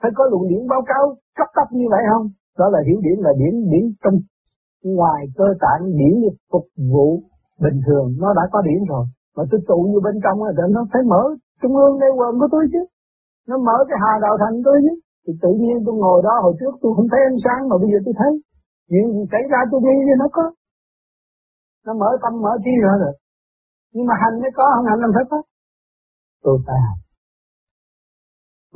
[0.01, 1.03] phải có luồng điển báo cáo
[1.37, 2.25] cấp cấp như vậy không?
[2.59, 4.15] Đó là hiểu điển là điển điển trong
[4.83, 6.13] ngoài cơ tạng, điển
[6.51, 7.07] phục vụ
[7.59, 8.07] bình thường.
[8.21, 9.05] Nó đã có điển rồi.
[9.35, 11.23] Mà tôi tụ như bên trong là nó phải mở
[11.61, 12.79] trung ương đây, quần của tôi chứ.
[13.47, 14.93] Nó mở cái hà đạo thành tôi chứ
[15.27, 17.89] thì tự nhiên tôi ngồi đó hồi trước tôi không thấy ánh sáng mà bây
[17.91, 18.31] giờ tôi thấy.
[18.89, 20.45] Chuyện gì xảy ra tôi đi thì nó có.
[21.85, 23.13] Nó mở tâm mở trí ra rồi.
[23.93, 25.37] Nhưng mà hành mới có không hành làm phải có
[26.43, 26.99] tôi phải hành.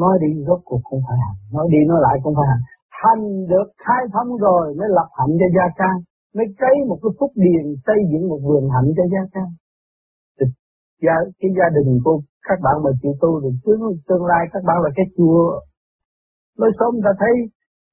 [0.02, 1.38] Nói đi rốt cuộc cũng phải hành.
[1.56, 2.64] Nói đi nói lại cũng phải hành.
[3.04, 5.96] Hành được khai thông rồi mới lập hạnh cho gia can.
[6.36, 9.50] Mới cấy một cái phúc điền xây dựng một vườn hạnh cho gia can.
[11.04, 14.64] Gia, cái gia đình của các bạn mà chịu tu thì tương, tương lai các
[14.68, 15.60] bạn là cái chùa
[16.60, 17.34] lối sống ta thấy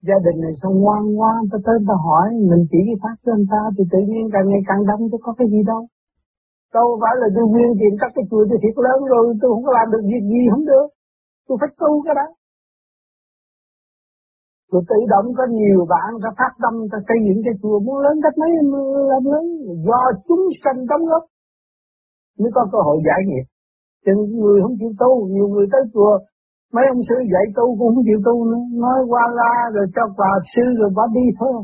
[0.08, 3.32] gia đình này sao ngoan ngoan ta tới ta hỏi mình chỉ cái pháp cho
[3.38, 5.82] anh ta thì tự nhiên càng ngày càng đông chứ có cái gì đâu.
[6.76, 9.64] Đâu phải là tôi nguyên tiền các cái chùa tôi thiệt lớn rồi tôi không
[9.66, 10.86] có làm được việc gì không được.
[11.46, 12.26] Tôi phải tu cái đó.
[14.70, 17.98] Tôi tự động có nhiều bạn ta phát tâm ta xây dựng cái chùa muốn
[18.04, 18.50] lớn cách mấy
[19.12, 19.44] làm lớn
[19.86, 21.24] do chúng sanh đóng góp.
[22.38, 23.46] Mới có cơ hội giải nghiệp.
[24.04, 26.12] Cho người không chịu tu, nhiều người tới chùa
[26.74, 30.04] mấy ông sư dạy tu cũng không chịu tu nữa, nói qua la rồi cho
[30.16, 31.58] quà sư rồi bỏ đi thôi.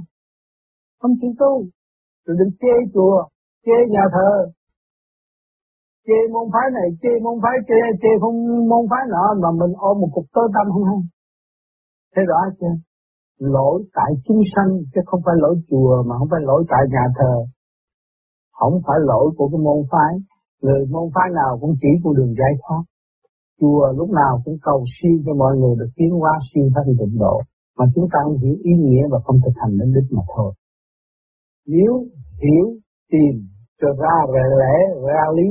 [1.01, 1.53] Không chịu tu,
[2.25, 3.17] rồi đừng chê chùa,
[3.65, 4.33] chê nhà thờ,
[6.07, 8.37] chê môn phái này, chê môn phái chê, chê không
[8.71, 11.01] môn phái nọ mà mình ôm một cục tơ tâm không hay.
[12.17, 12.75] Thế rõ chưa?
[13.39, 17.05] lỗi tại chúng sanh chứ không phải lỗi chùa mà không phải lỗi tại nhà
[17.19, 17.35] thờ
[18.53, 20.13] không phải lỗi của cái môn phái
[20.63, 22.83] người môn phái nào cũng chỉ con đường giải thoát
[23.61, 27.19] chùa lúc nào cũng cầu siêu cho mọi người được tiến hóa siêu thanh tịnh
[27.19, 27.41] độ,
[27.79, 30.55] mà chúng ta không hiểu ý nghĩa và không thực hành đến đích mà thôi.
[31.67, 31.93] Nếu
[32.43, 32.67] hiểu,
[33.13, 33.35] tìm,
[33.81, 35.49] cho ra về lẽ ra lý,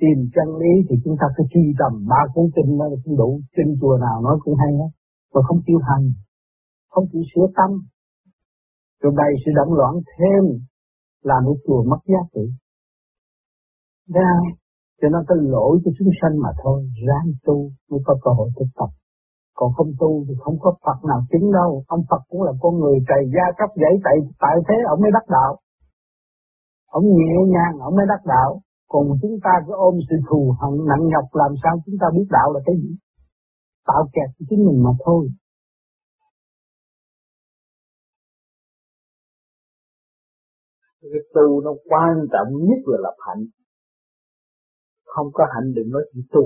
[0.00, 3.40] tìm chân lý thì chúng ta cứ truy tầm ba cuốn kinh nó cũng đủ
[3.56, 4.90] kinh chùa nào nói cũng hay hết,
[5.34, 6.06] mà không chịu hành,
[6.90, 7.70] không chịu sửa tâm.
[9.02, 10.42] Rồi bày sự động loạn thêm
[11.22, 12.44] làm cái chùa mất giá trị.
[14.14, 14.30] Ra?
[15.00, 16.78] Cho nó có lỗi cho chúng sanh mà thôi,
[17.08, 18.90] ráng tu mới có cơ hội thực tập.
[19.54, 21.84] Còn không tu thì không có Phật nào chứng đâu.
[21.86, 25.10] Ông Phật cũng là con người cày gia cấp giấy tại, tại thế ông mới
[25.16, 25.52] đắc đạo.
[26.98, 28.60] Ông nhẹ nhàng, ông mới đắc đạo.
[28.88, 32.26] Còn chúng ta cứ ôm sự thù hận nặng nhọc làm sao chúng ta biết
[32.30, 32.90] đạo là cái gì?
[33.86, 35.28] Tạo kẹt cho chính mình mà thôi.
[41.12, 43.44] cái tu nó quan trọng nhất là lập hạnh
[45.14, 46.42] không có hạnh đừng nói chuyện tu.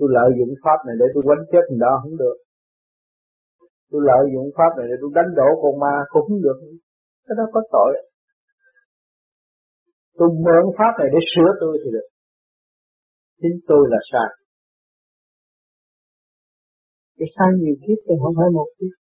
[0.00, 2.36] Tôi lợi dụng pháp này để tôi quánh chết người đó, không được.
[3.90, 6.58] Tôi lợi dụng pháp này để tôi đánh đổ con ma cũng không được.
[7.26, 7.92] Cái đó có tội.
[10.18, 12.08] Tôi mượn pháp này để sửa tôi thì được.
[13.40, 14.28] Chính tôi là sai.
[17.18, 18.94] Cái sai nhiều kiếp thì không phải một kiếp.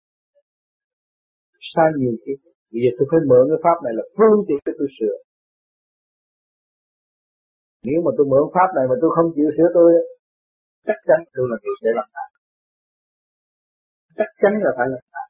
[1.72, 2.38] Sai nhiều kiếp.
[2.72, 5.16] Bây giờ tôi phải mượn cái pháp này là phương tiện để tôi sửa.
[7.88, 9.90] Nếu mà tôi mượn pháp này mà tôi không chịu sửa tôi,
[10.88, 12.30] chắc chắn tôi là người sẽ làm lại.
[14.18, 15.28] Chắc chắn là phải làm lại.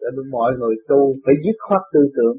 [0.00, 2.36] Để mọi người tu phải dứt khoát tư tưởng,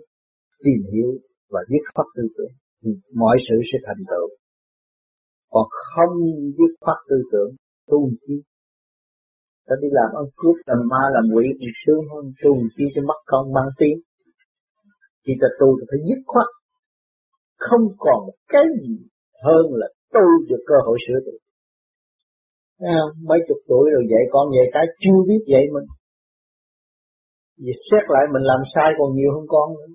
[0.63, 1.09] tìm hiểu
[1.49, 2.53] và dứt khoát tư tưởng.
[2.81, 4.27] Thì mọi sự sẽ thành tựu.
[5.53, 6.15] Còn không
[6.57, 7.51] dứt khoát tư tưởng,
[7.87, 8.35] tu chi
[9.67, 13.01] ta đi làm ăn phước làm ma làm quỷ thì sướng hơn tu chi cho
[13.09, 13.97] mất con mang tiếng
[15.25, 16.47] khi ta tu thì phải dứt khoát.
[17.57, 18.21] Không còn
[18.53, 18.95] cái gì
[19.43, 21.37] hơn là tu được cơ hội sửa được
[22.77, 25.87] à, mấy chục tuổi rồi dạy con dạy cái chưa biết dạy mình.
[27.57, 29.93] Vì xét lại mình làm sai còn nhiều hơn con nữa.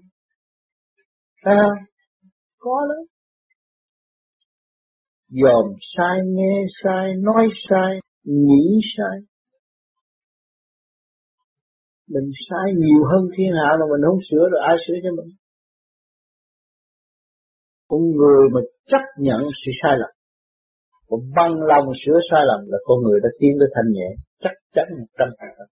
[1.43, 1.65] À,
[2.59, 3.03] có lắm.
[5.29, 9.30] Dòm sai nghe sai nói sai nghĩ sai
[12.15, 15.31] mình sai nhiều hơn thiên hạ mà mình không sửa rồi ai sửa cho mình?
[17.91, 20.13] Con người mà chấp nhận sự sai lầm
[21.09, 24.09] và bằng lòng sửa sai lầm là con người đã tiến tới thanh nhẹ,
[24.43, 25.69] chắc chắn một trăm phần trăm.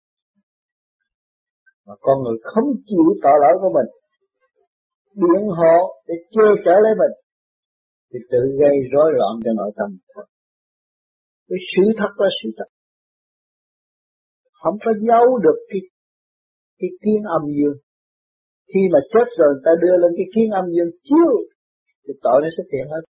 [1.85, 3.89] Mà con người không chịu tội lỗi của mình,
[5.21, 7.13] biện hộ để che chở lấy mình,
[8.09, 9.89] thì tự gây rối loạn cho nội tâm.
[11.49, 12.69] Cái sự thật là sự thật.
[14.61, 15.79] Không có giấu được cái
[16.79, 17.77] cái kiến âm dương.
[18.71, 21.31] Khi mà chết rồi ta đưa lên cái kiến âm dương chiếu,
[22.03, 23.03] thì tội nó xuất hiện hết.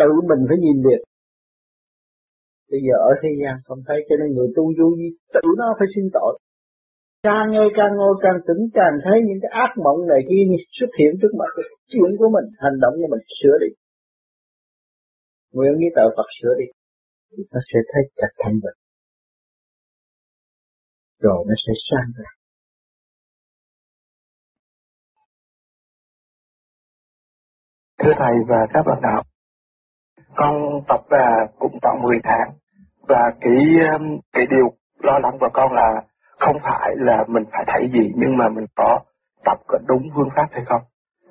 [0.00, 1.02] Tự mình phải nhìn được.
[2.70, 5.68] Bây giờ ở thế gian không thấy cho nên người tu vô gì tự nó
[5.78, 6.32] phải xin tội.
[7.28, 10.42] Càng ngày càng ngồi càng tỉnh, càng thấy những cái ác mộng này kia
[10.78, 11.50] xuất hiện trước mặt
[11.92, 13.70] chuyện của mình, hành động của mình sửa đi.
[15.52, 16.66] Nguyện với tạo Phật sửa đi,
[17.30, 18.78] thì nó sẽ thấy thật thanh bình
[21.22, 22.30] rồi nó sẽ sang ra.
[28.02, 29.22] Thưa thầy và các bạn đạo,
[30.36, 32.50] con tập là cũng tận 10 tháng
[33.08, 33.56] và cái
[33.92, 34.66] um, cái điều
[35.02, 36.02] lo lắng của con là
[36.38, 39.00] không phải là mình phải thấy gì, nhưng mà mình có
[39.44, 40.82] tập có đúng phương pháp hay không?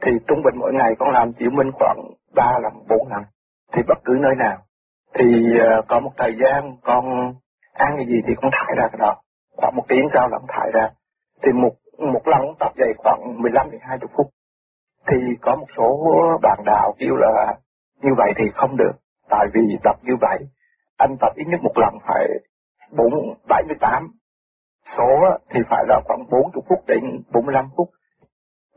[0.01, 1.97] Thì trung bình mỗi ngày con làm chỉ minh khoảng
[2.36, 3.23] 3 lần 4 lần,
[3.73, 4.58] thì bất cứ nơi nào.
[5.15, 5.25] Thì
[5.60, 7.06] ờ, có một thời gian con
[7.73, 9.15] ăn cái gì thì con thải ra cái đó
[9.62, 10.89] khoảng một tiếng sau là con thải ra.
[11.43, 11.74] Thì một
[12.13, 14.28] một lần tập dày khoảng 15 đến 20 phút.
[15.08, 15.88] Thì có một số
[16.41, 17.58] bạn đạo kêu là
[18.02, 18.91] như vậy thì không được
[19.30, 20.38] tại vì tập như vậy
[20.97, 22.28] anh tập ít nhất một lần phải
[22.97, 23.13] bốn
[23.50, 24.08] bảy mươi tám.
[24.97, 25.10] Số
[25.50, 27.00] thì phải là khoảng 40 phút đến
[27.34, 27.89] 45 phút.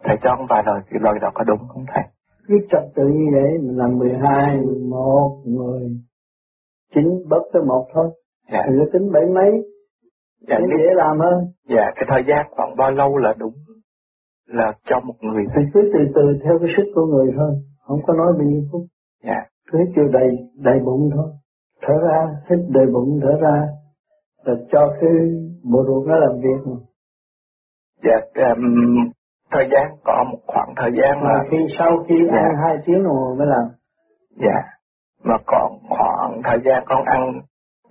[0.05, 2.05] Thầy cho ông vài lời thì lời đó có đúng không thầy?
[2.49, 5.81] Cứ trật tự như vậy mình làm 12, 11, 10
[6.94, 8.11] chín bớt tới một thôi.
[8.53, 8.62] Dạ.
[8.66, 9.51] mình cứ tính bảy mấy
[10.48, 11.38] dạ, để dễ làm hơn.
[11.68, 13.54] dạ cái thời gian khoảng bao lâu là đúng
[14.46, 17.50] là cho một người thì cứ từ từ theo cái sức của người thôi
[17.87, 18.83] không có nói bao nhiêu phút.
[19.24, 19.40] Dạ.
[19.72, 21.28] Cứ kêu đầy đầy bụng thôi.
[21.83, 23.68] Thở ra hít đầy bụng thở ra
[24.44, 25.11] là cho cái
[25.72, 26.76] bộ ruột nó làm việc mà.
[28.04, 29.11] Dạ um,
[29.50, 32.37] thời gian có một khoảng thời gian mà là khi sau khi dạ.
[32.37, 33.68] ăn hai tiếng đồng hồ mới làm.
[34.37, 34.61] Dạ.
[35.24, 37.20] Mà còn khoảng thời gian con ăn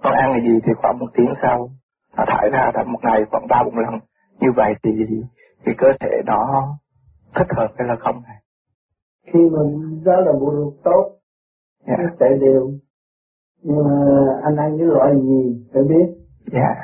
[0.01, 1.69] con ăn cái gì thì khoảng một tiếng sau
[2.17, 3.93] nó thải ra là một ngày khoảng ba bốn lần.
[4.39, 4.91] Như vậy thì
[5.65, 6.67] thì cơ thể nó
[7.35, 8.37] thích hợp hay là không này?
[9.33, 11.11] Khi mình đó là bộ ruột tốt
[11.87, 11.95] dạ.
[11.99, 12.69] nó chạy đều.
[13.63, 13.93] Nhưng mà
[14.43, 16.07] anh ăn cái loại gì phải biết.
[16.51, 16.75] Dạ.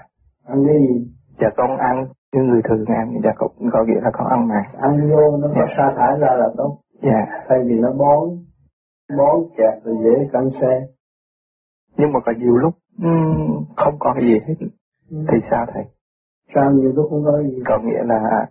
[0.45, 1.11] Ăn cái gì?
[1.41, 4.63] Dạ con ăn như người thường ăn dạ có, có nghĩa là con ăn mà.
[4.77, 5.73] Ăn vô nó có Dạ.
[5.77, 6.77] sa thải ra là tốt.
[7.01, 7.25] Dạ.
[7.49, 8.29] Thay vì nó bón.
[9.17, 10.81] Bón chặt rồi dễ căng xe
[11.97, 12.73] nhưng mà có nhiều lúc
[13.77, 14.53] không có cái gì hết
[15.09, 15.83] thì sao thầy?
[16.55, 17.63] Sao nhiều lúc không có gì.
[17.65, 18.47] Có nghĩa là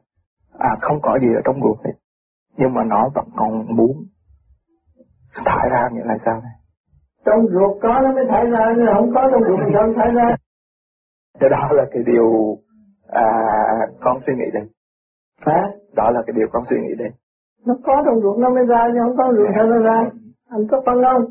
[0.58, 1.92] à không có gì ở trong ruột hết
[2.58, 3.92] nhưng mà nó vẫn còn muốn
[5.44, 6.52] thải ra nghĩa là sao này
[7.24, 10.12] trong ruột có nó mới thải ra nhưng không có trong ruột thì không thải
[10.14, 10.36] ra.
[11.40, 12.56] Cái đó là cái điều
[13.08, 13.26] à,
[14.00, 14.62] con suy nghĩ đây.
[15.40, 15.62] Hả?
[15.96, 17.08] Đó là cái điều con suy nghĩ đây.
[17.66, 20.10] Nó có trong ruột nó mới ra chứ không có ruột nó ra.
[20.50, 21.24] Anh có phân không?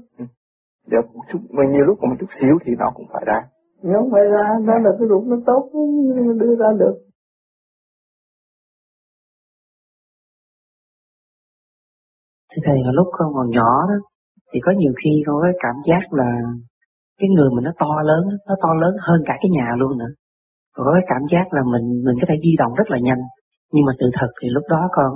[0.91, 3.41] Giờ một chút nhiều lúc một chút xíu thì nó cũng phải ra
[3.81, 5.69] nhưng không phải ra đó là cái ruột nó tốt
[6.39, 6.95] đưa ra được
[12.51, 13.97] Thưa thầy, hồi lúc con còn nhỏ đó,
[14.53, 16.29] thì có nhiều khi con có cảm giác là
[17.19, 20.11] cái người mình nó to lớn, nó to lớn hơn cả cái nhà luôn nữa.
[20.73, 23.21] Còn có cái cảm giác là mình mình có thể di động rất là nhanh.
[23.73, 25.09] Nhưng mà sự thật thì lúc đó con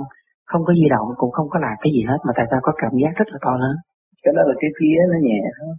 [0.50, 2.72] không có di động, cũng không có làm cái gì hết, mà tại sao có
[2.82, 3.76] cảm giác rất là to lớn.
[4.22, 5.74] cái đó là cái vía nó nhẹ thôi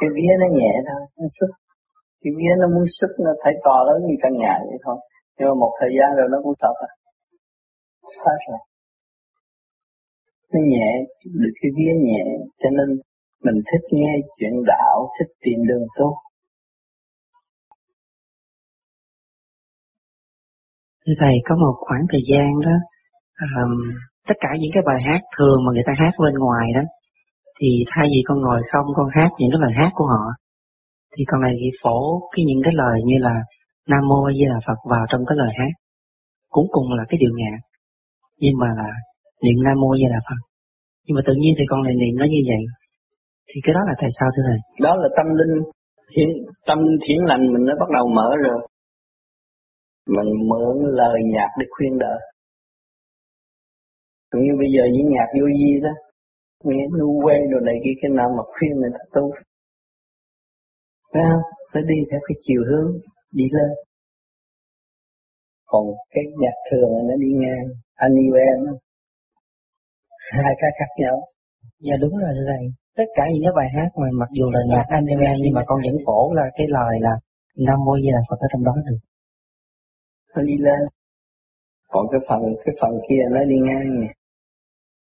[0.00, 1.50] cái vía nó nhẹ thôi nó xuất
[2.24, 4.96] thì vía nó muốn sức nó thấy to lớn như căn nhà vậy thôi.
[5.38, 6.90] Nhưng mà một thời gian rồi nó cũng sợ à
[8.24, 8.58] hết rồi.
[10.52, 10.90] Nó nhẹ
[11.24, 12.24] được cái vía nhẹ
[12.62, 12.88] cho nên
[13.44, 16.14] mình thích nghe chuyện đạo thích tìm đường tốt
[21.06, 22.76] Thưa thầy, có một khoảng thời gian đó,
[23.46, 23.72] um,
[24.28, 26.84] tất cả những cái bài hát thường mà người ta hát bên ngoài đó,
[27.58, 30.24] thì thay vì con ngồi không con hát những cái lời hát của họ,
[31.14, 31.98] thì con này phổ
[32.32, 33.34] cái những cái lời như là
[33.90, 35.72] Nam Mô A Di Đà Phật vào trong cái lời hát,
[36.54, 37.58] cũng cùng là cái điệu nhạc,
[38.42, 38.90] nhưng mà là
[39.44, 40.40] niệm Nam Mô A Di Đà Phật.
[41.04, 42.62] Nhưng mà tự nhiên thì con này niệm nó như vậy,
[43.48, 44.60] thì cái đó là tại sao thưa thầy?
[44.86, 45.54] đó là tâm linh
[46.12, 46.28] thiện
[46.68, 48.58] tâm linh thiện lành mình nó bắt đầu mở rồi.
[50.16, 52.20] Mình mượn lời nhạc để khuyên đời
[54.34, 55.94] cũng như bây giờ những nhạc vô vi đó
[56.64, 59.24] nghe nu quen đồ này kia cái nào mà khuyên người ta tu
[61.14, 61.42] phải không?
[61.72, 62.90] Phải đi theo cái chiều hướng
[63.32, 63.70] đi lên.
[65.66, 68.58] Còn cái nhạc thường nó đi ngang anh yêu em
[70.32, 71.16] hai cái khác nhau.
[71.86, 72.62] Dạ đúng rồi thầy.
[72.96, 75.78] Tất cả những cái bài hát mà mặc dù là nhạc anime nhưng mà con
[75.86, 77.14] vẫn cổ là cái lời là
[77.66, 78.98] nam mô di đà phật ở trong đó được
[80.36, 80.80] nó đi lên.
[81.88, 84.10] Còn cái phần cái phần kia nó đi ngang nè.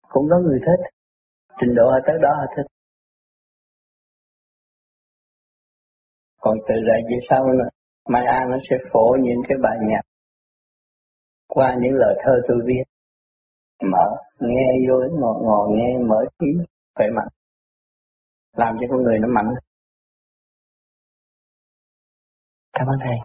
[0.09, 0.81] Cũng có người thích.
[1.59, 2.67] Trình độ ở tới đó là thích
[6.47, 7.69] còn từ lại về sau nữa
[8.09, 10.01] mai An nó sẽ phổ những cái bài nhạc
[11.47, 12.83] qua những lời thơ tôi viết.
[13.91, 14.07] Mở
[14.39, 16.47] nghe vô ngồi, ngồi nghe mở trí
[16.95, 17.27] khỏe mạnh.
[18.53, 19.53] Làm cho con người nó mạnh.
[22.73, 23.17] Cảm ơn thầy.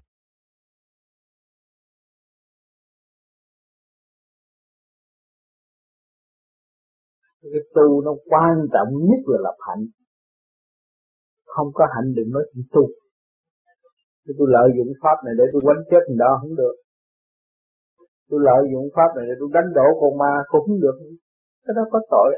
[7.42, 9.86] Cái tu nó quan trọng nhất là lập hạnh.
[11.44, 13.01] Không có hạnh đừng nói chuyện tu.
[14.22, 16.74] Thế tôi lợi dụng pháp này để tôi quánh chết người đó, không được.
[18.28, 20.96] Tôi lợi dụng pháp này để tôi đánh đổ con ma, cũng không được.
[21.64, 22.30] Cái đó có tội.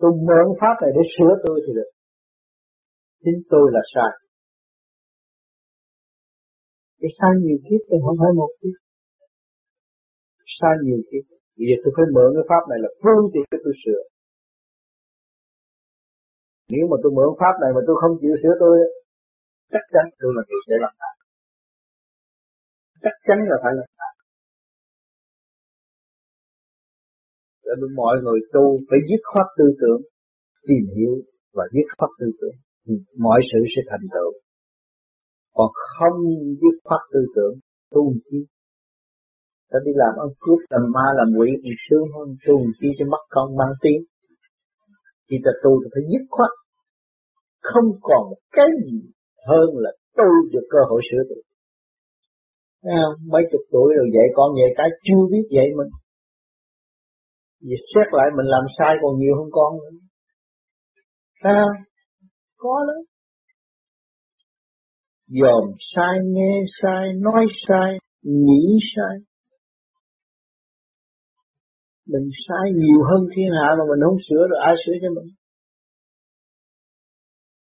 [0.00, 1.90] Tôi mượn pháp này để sửa tôi thì được.
[3.24, 4.12] Chính tôi là sai.
[7.00, 8.76] Cái sai nhiều kiếp tôi không phải một kiếp.
[10.58, 11.24] Sai nhiều kiếp.
[11.56, 14.02] Bây giờ tôi phải mượn cái pháp này là phương tiện để tôi sửa.
[16.72, 18.74] Nếu mà tôi mượn pháp này mà tôi không chịu sửa tôi
[19.72, 21.16] chắc chắn tôi là người sẽ làm đạo
[23.04, 24.14] chắc chắn là phải làm đạo
[27.64, 30.00] cho mọi người tu phải dứt khoát tư tưởng,
[30.68, 31.14] tìm hiểu
[31.56, 32.56] và dứt khoát tư tưởng
[33.18, 34.32] mọi sự sẽ thành tựu.
[35.54, 36.18] Còn không
[36.60, 37.54] dứt khoát tư tưởng,
[37.90, 38.40] tu chi?
[39.70, 43.04] Ta đi làm ăn cướp làm ma, làm quỷ thì sướng hơn, tu chi cho
[43.12, 44.02] mất con mang tiếng?
[45.30, 46.50] Khi ta tu thì phải dứt khoát.
[47.60, 48.98] Không còn một cái gì
[49.48, 51.36] hơn là tôi được cơ hội sửa tự
[52.86, 55.90] à, mấy chục tuổi rồi dạy con dạy cái chưa biết dạy mình.
[57.60, 59.98] Vì xét lại mình làm sai còn nhiều hơn con nữa.
[61.40, 61.64] À,
[62.56, 62.96] có lắm.
[65.26, 69.16] Dòm sai nghe sai nói sai nghĩ sai.
[72.06, 75.28] Mình sai nhiều hơn thiên hạ mà mình không sửa rồi ai sửa cho mình?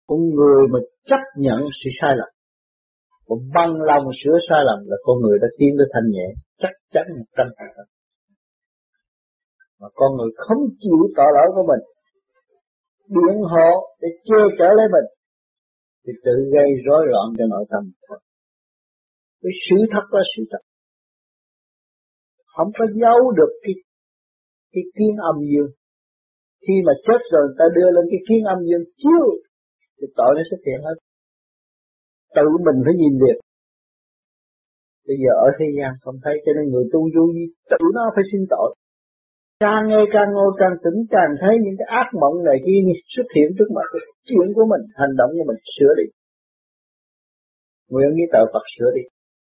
[0.06, 0.78] Con người mà
[1.08, 2.30] chấp nhận sự sai lầm.
[3.28, 6.28] Và bằng lòng sửa sai lầm là con người đã tiến tới thanh nhẹ,
[6.62, 7.86] chắc chắn một trăm phần trăm.
[9.80, 11.82] Mà con người không chịu tội lỗi của mình,
[13.14, 15.08] biện hộ để che chở lấy mình,
[16.02, 17.82] thì tự gây rối loạn cho nội tâm.
[19.42, 20.62] Cái sự thật là sự thật.
[22.54, 23.74] Không có giấu được cái
[24.72, 25.70] cái kiến âm dương.
[26.64, 29.26] Khi mà chết rồi ta đưa lên cái kiến âm dương chiếu
[29.98, 30.96] thì tội nó xuất hiện hết.
[32.36, 33.38] Tự mình phải nhìn việc
[35.08, 38.04] bây giờ ở thế gian không thấy cho nên người tu vô gì tự nó
[38.14, 38.70] phải xin tội.
[39.64, 42.80] Càng nghe càng ngồi càng tỉnh, càng thấy những cái ác mộng này kia
[43.14, 43.86] xuất hiện trước mặt
[44.28, 46.06] chuyện của mình, hành động của mình sửa đi.
[47.90, 49.04] Nguyện với tạo Phật sửa đi,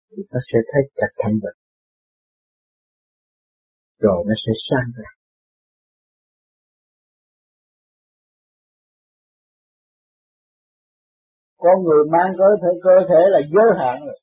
[0.10, 1.58] thì nó sẽ thấy chặt thanh bệnh
[4.00, 5.10] rồi nó sẽ sang ra.
[11.64, 14.20] Con người mang cơ thể cơ thể là giới hạn rồi.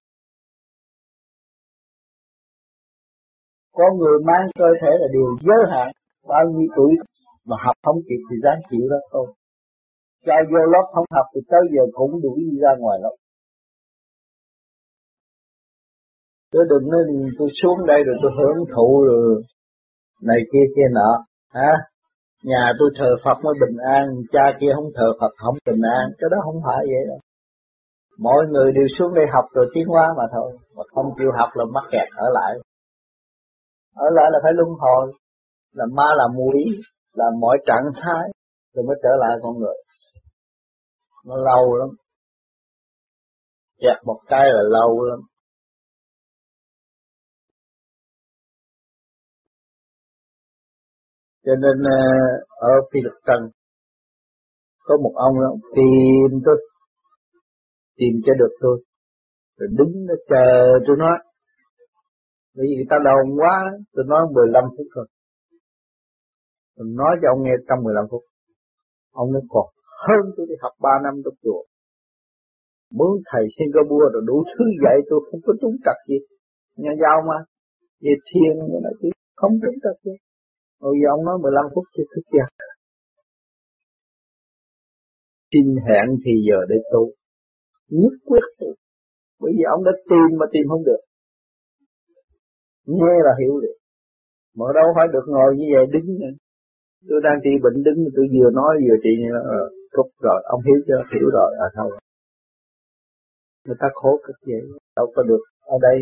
[3.72, 5.88] Con người mang cơ thể là điều giới hạn.
[6.28, 6.92] Bao nhiêu tuổi
[7.44, 9.26] mà học không kịp thì dám chịu đó thôi
[10.26, 13.16] cho vô lớp không học thì tới giờ cũng đuổi đi ra ngoài lớp.
[16.52, 17.02] Tôi đừng nói
[17.38, 19.42] tôi xuống đây rồi tôi hưởng thụ rồi
[20.22, 21.10] này kia kia nọ,
[21.54, 21.72] hả?
[22.44, 26.04] Nhà tôi thờ Phật mới bình an, cha kia không thờ Phật không bình an.
[26.18, 27.18] Cái đó không phải vậy đâu
[28.18, 30.58] mọi người đều xuống đây học rồi tiến hóa mà thôi.
[30.76, 32.52] Mà không chịu học là mắc kẹt ở lại.
[33.94, 35.12] Ở lại là phải luân hồi.
[35.72, 36.62] Là ma là mũi
[37.14, 38.24] là mọi trạng thái,
[38.74, 39.76] rồi mới trở lại con người.
[41.26, 41.88] Nó lâu lắm.
[43.78, 45.18] Chặt một cái là lâu lắm.
[51.44, 52.00] Cho nên ờ,
[52.48, 53.50] ở phi lực trần,
[54.84, 56.56] có một ông đó, tìm tôi
[57.98, 58.76] tìm cho được tôi.
[59.58, 60.44] Rồi đứng nó chờ
[60.86, 61.18] tôi nói.
[62.54, 63.56] Bởi vì người ta đồn quá,
[63.94, 65.06] tôi nói 15 phút thôi.
[66.76, 68.22] Tôi nói cho ông nghe trong 15 phút.
[69.12, 69.66] Ông nói, còn
[70.06, 71.62] hơn tôi đi học 3 năm trong chùa.
[72.98, 76.18] Mướn thầy Singapore rồi đủ thứ dạy tôi, không có trúng trật gì.
[76.82, 77.38] Nhà giao mà.
[78.04, 80.14] Về thiền nó là chứ không trúng trật gì.
[80.80, 82.50] Rồi giờ ông nói 15 phút chưa thức giấc.
[85.52, 87.02] Xin hẹn thì giờ để tu
[87.88, 88.66] nhất quyết tu
[89.40, 91.02] bởi vì ông đã tìm mà tìm không được.
[92.86, 93.76] Nghe là hiểu được.
[94.58, 96.06] Mà đâu phải được ngồi như vậy đứng
[97.08, 99.60] Tôi đang trị bệnh đứng tôi vừa nói vừa trị như đó ờ,
[99.96, 101.00] Cúc rồi, ông hiểu chưa?
[101.12, 101.90] Hiểu rồi, à thôi.
[103.64, 104.62] Người ta khổ cực vậy,
[104.96, 105.98] đâu có được Ở đây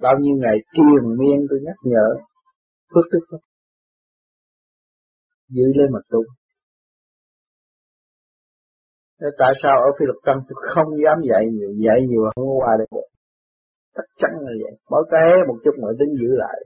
[0.00, 2.08] bao nhiêu ngày kiềm miên tôi nhắc nhở.
[2.94, 3.38] Phước đức
[5.48, 6.22] Giữ lên mặt tu.
[9.24, 12.46] Thế tại sao ở phi luật tâm tôi không dám dạy nhiều, dạy nhiều không
[12.48, 13.06] có qua được.
[13.96, 14.74] Chắc chắn là vậy.
[14.90, 16.56] Mỗi cái một chút nữa tính giữ lại.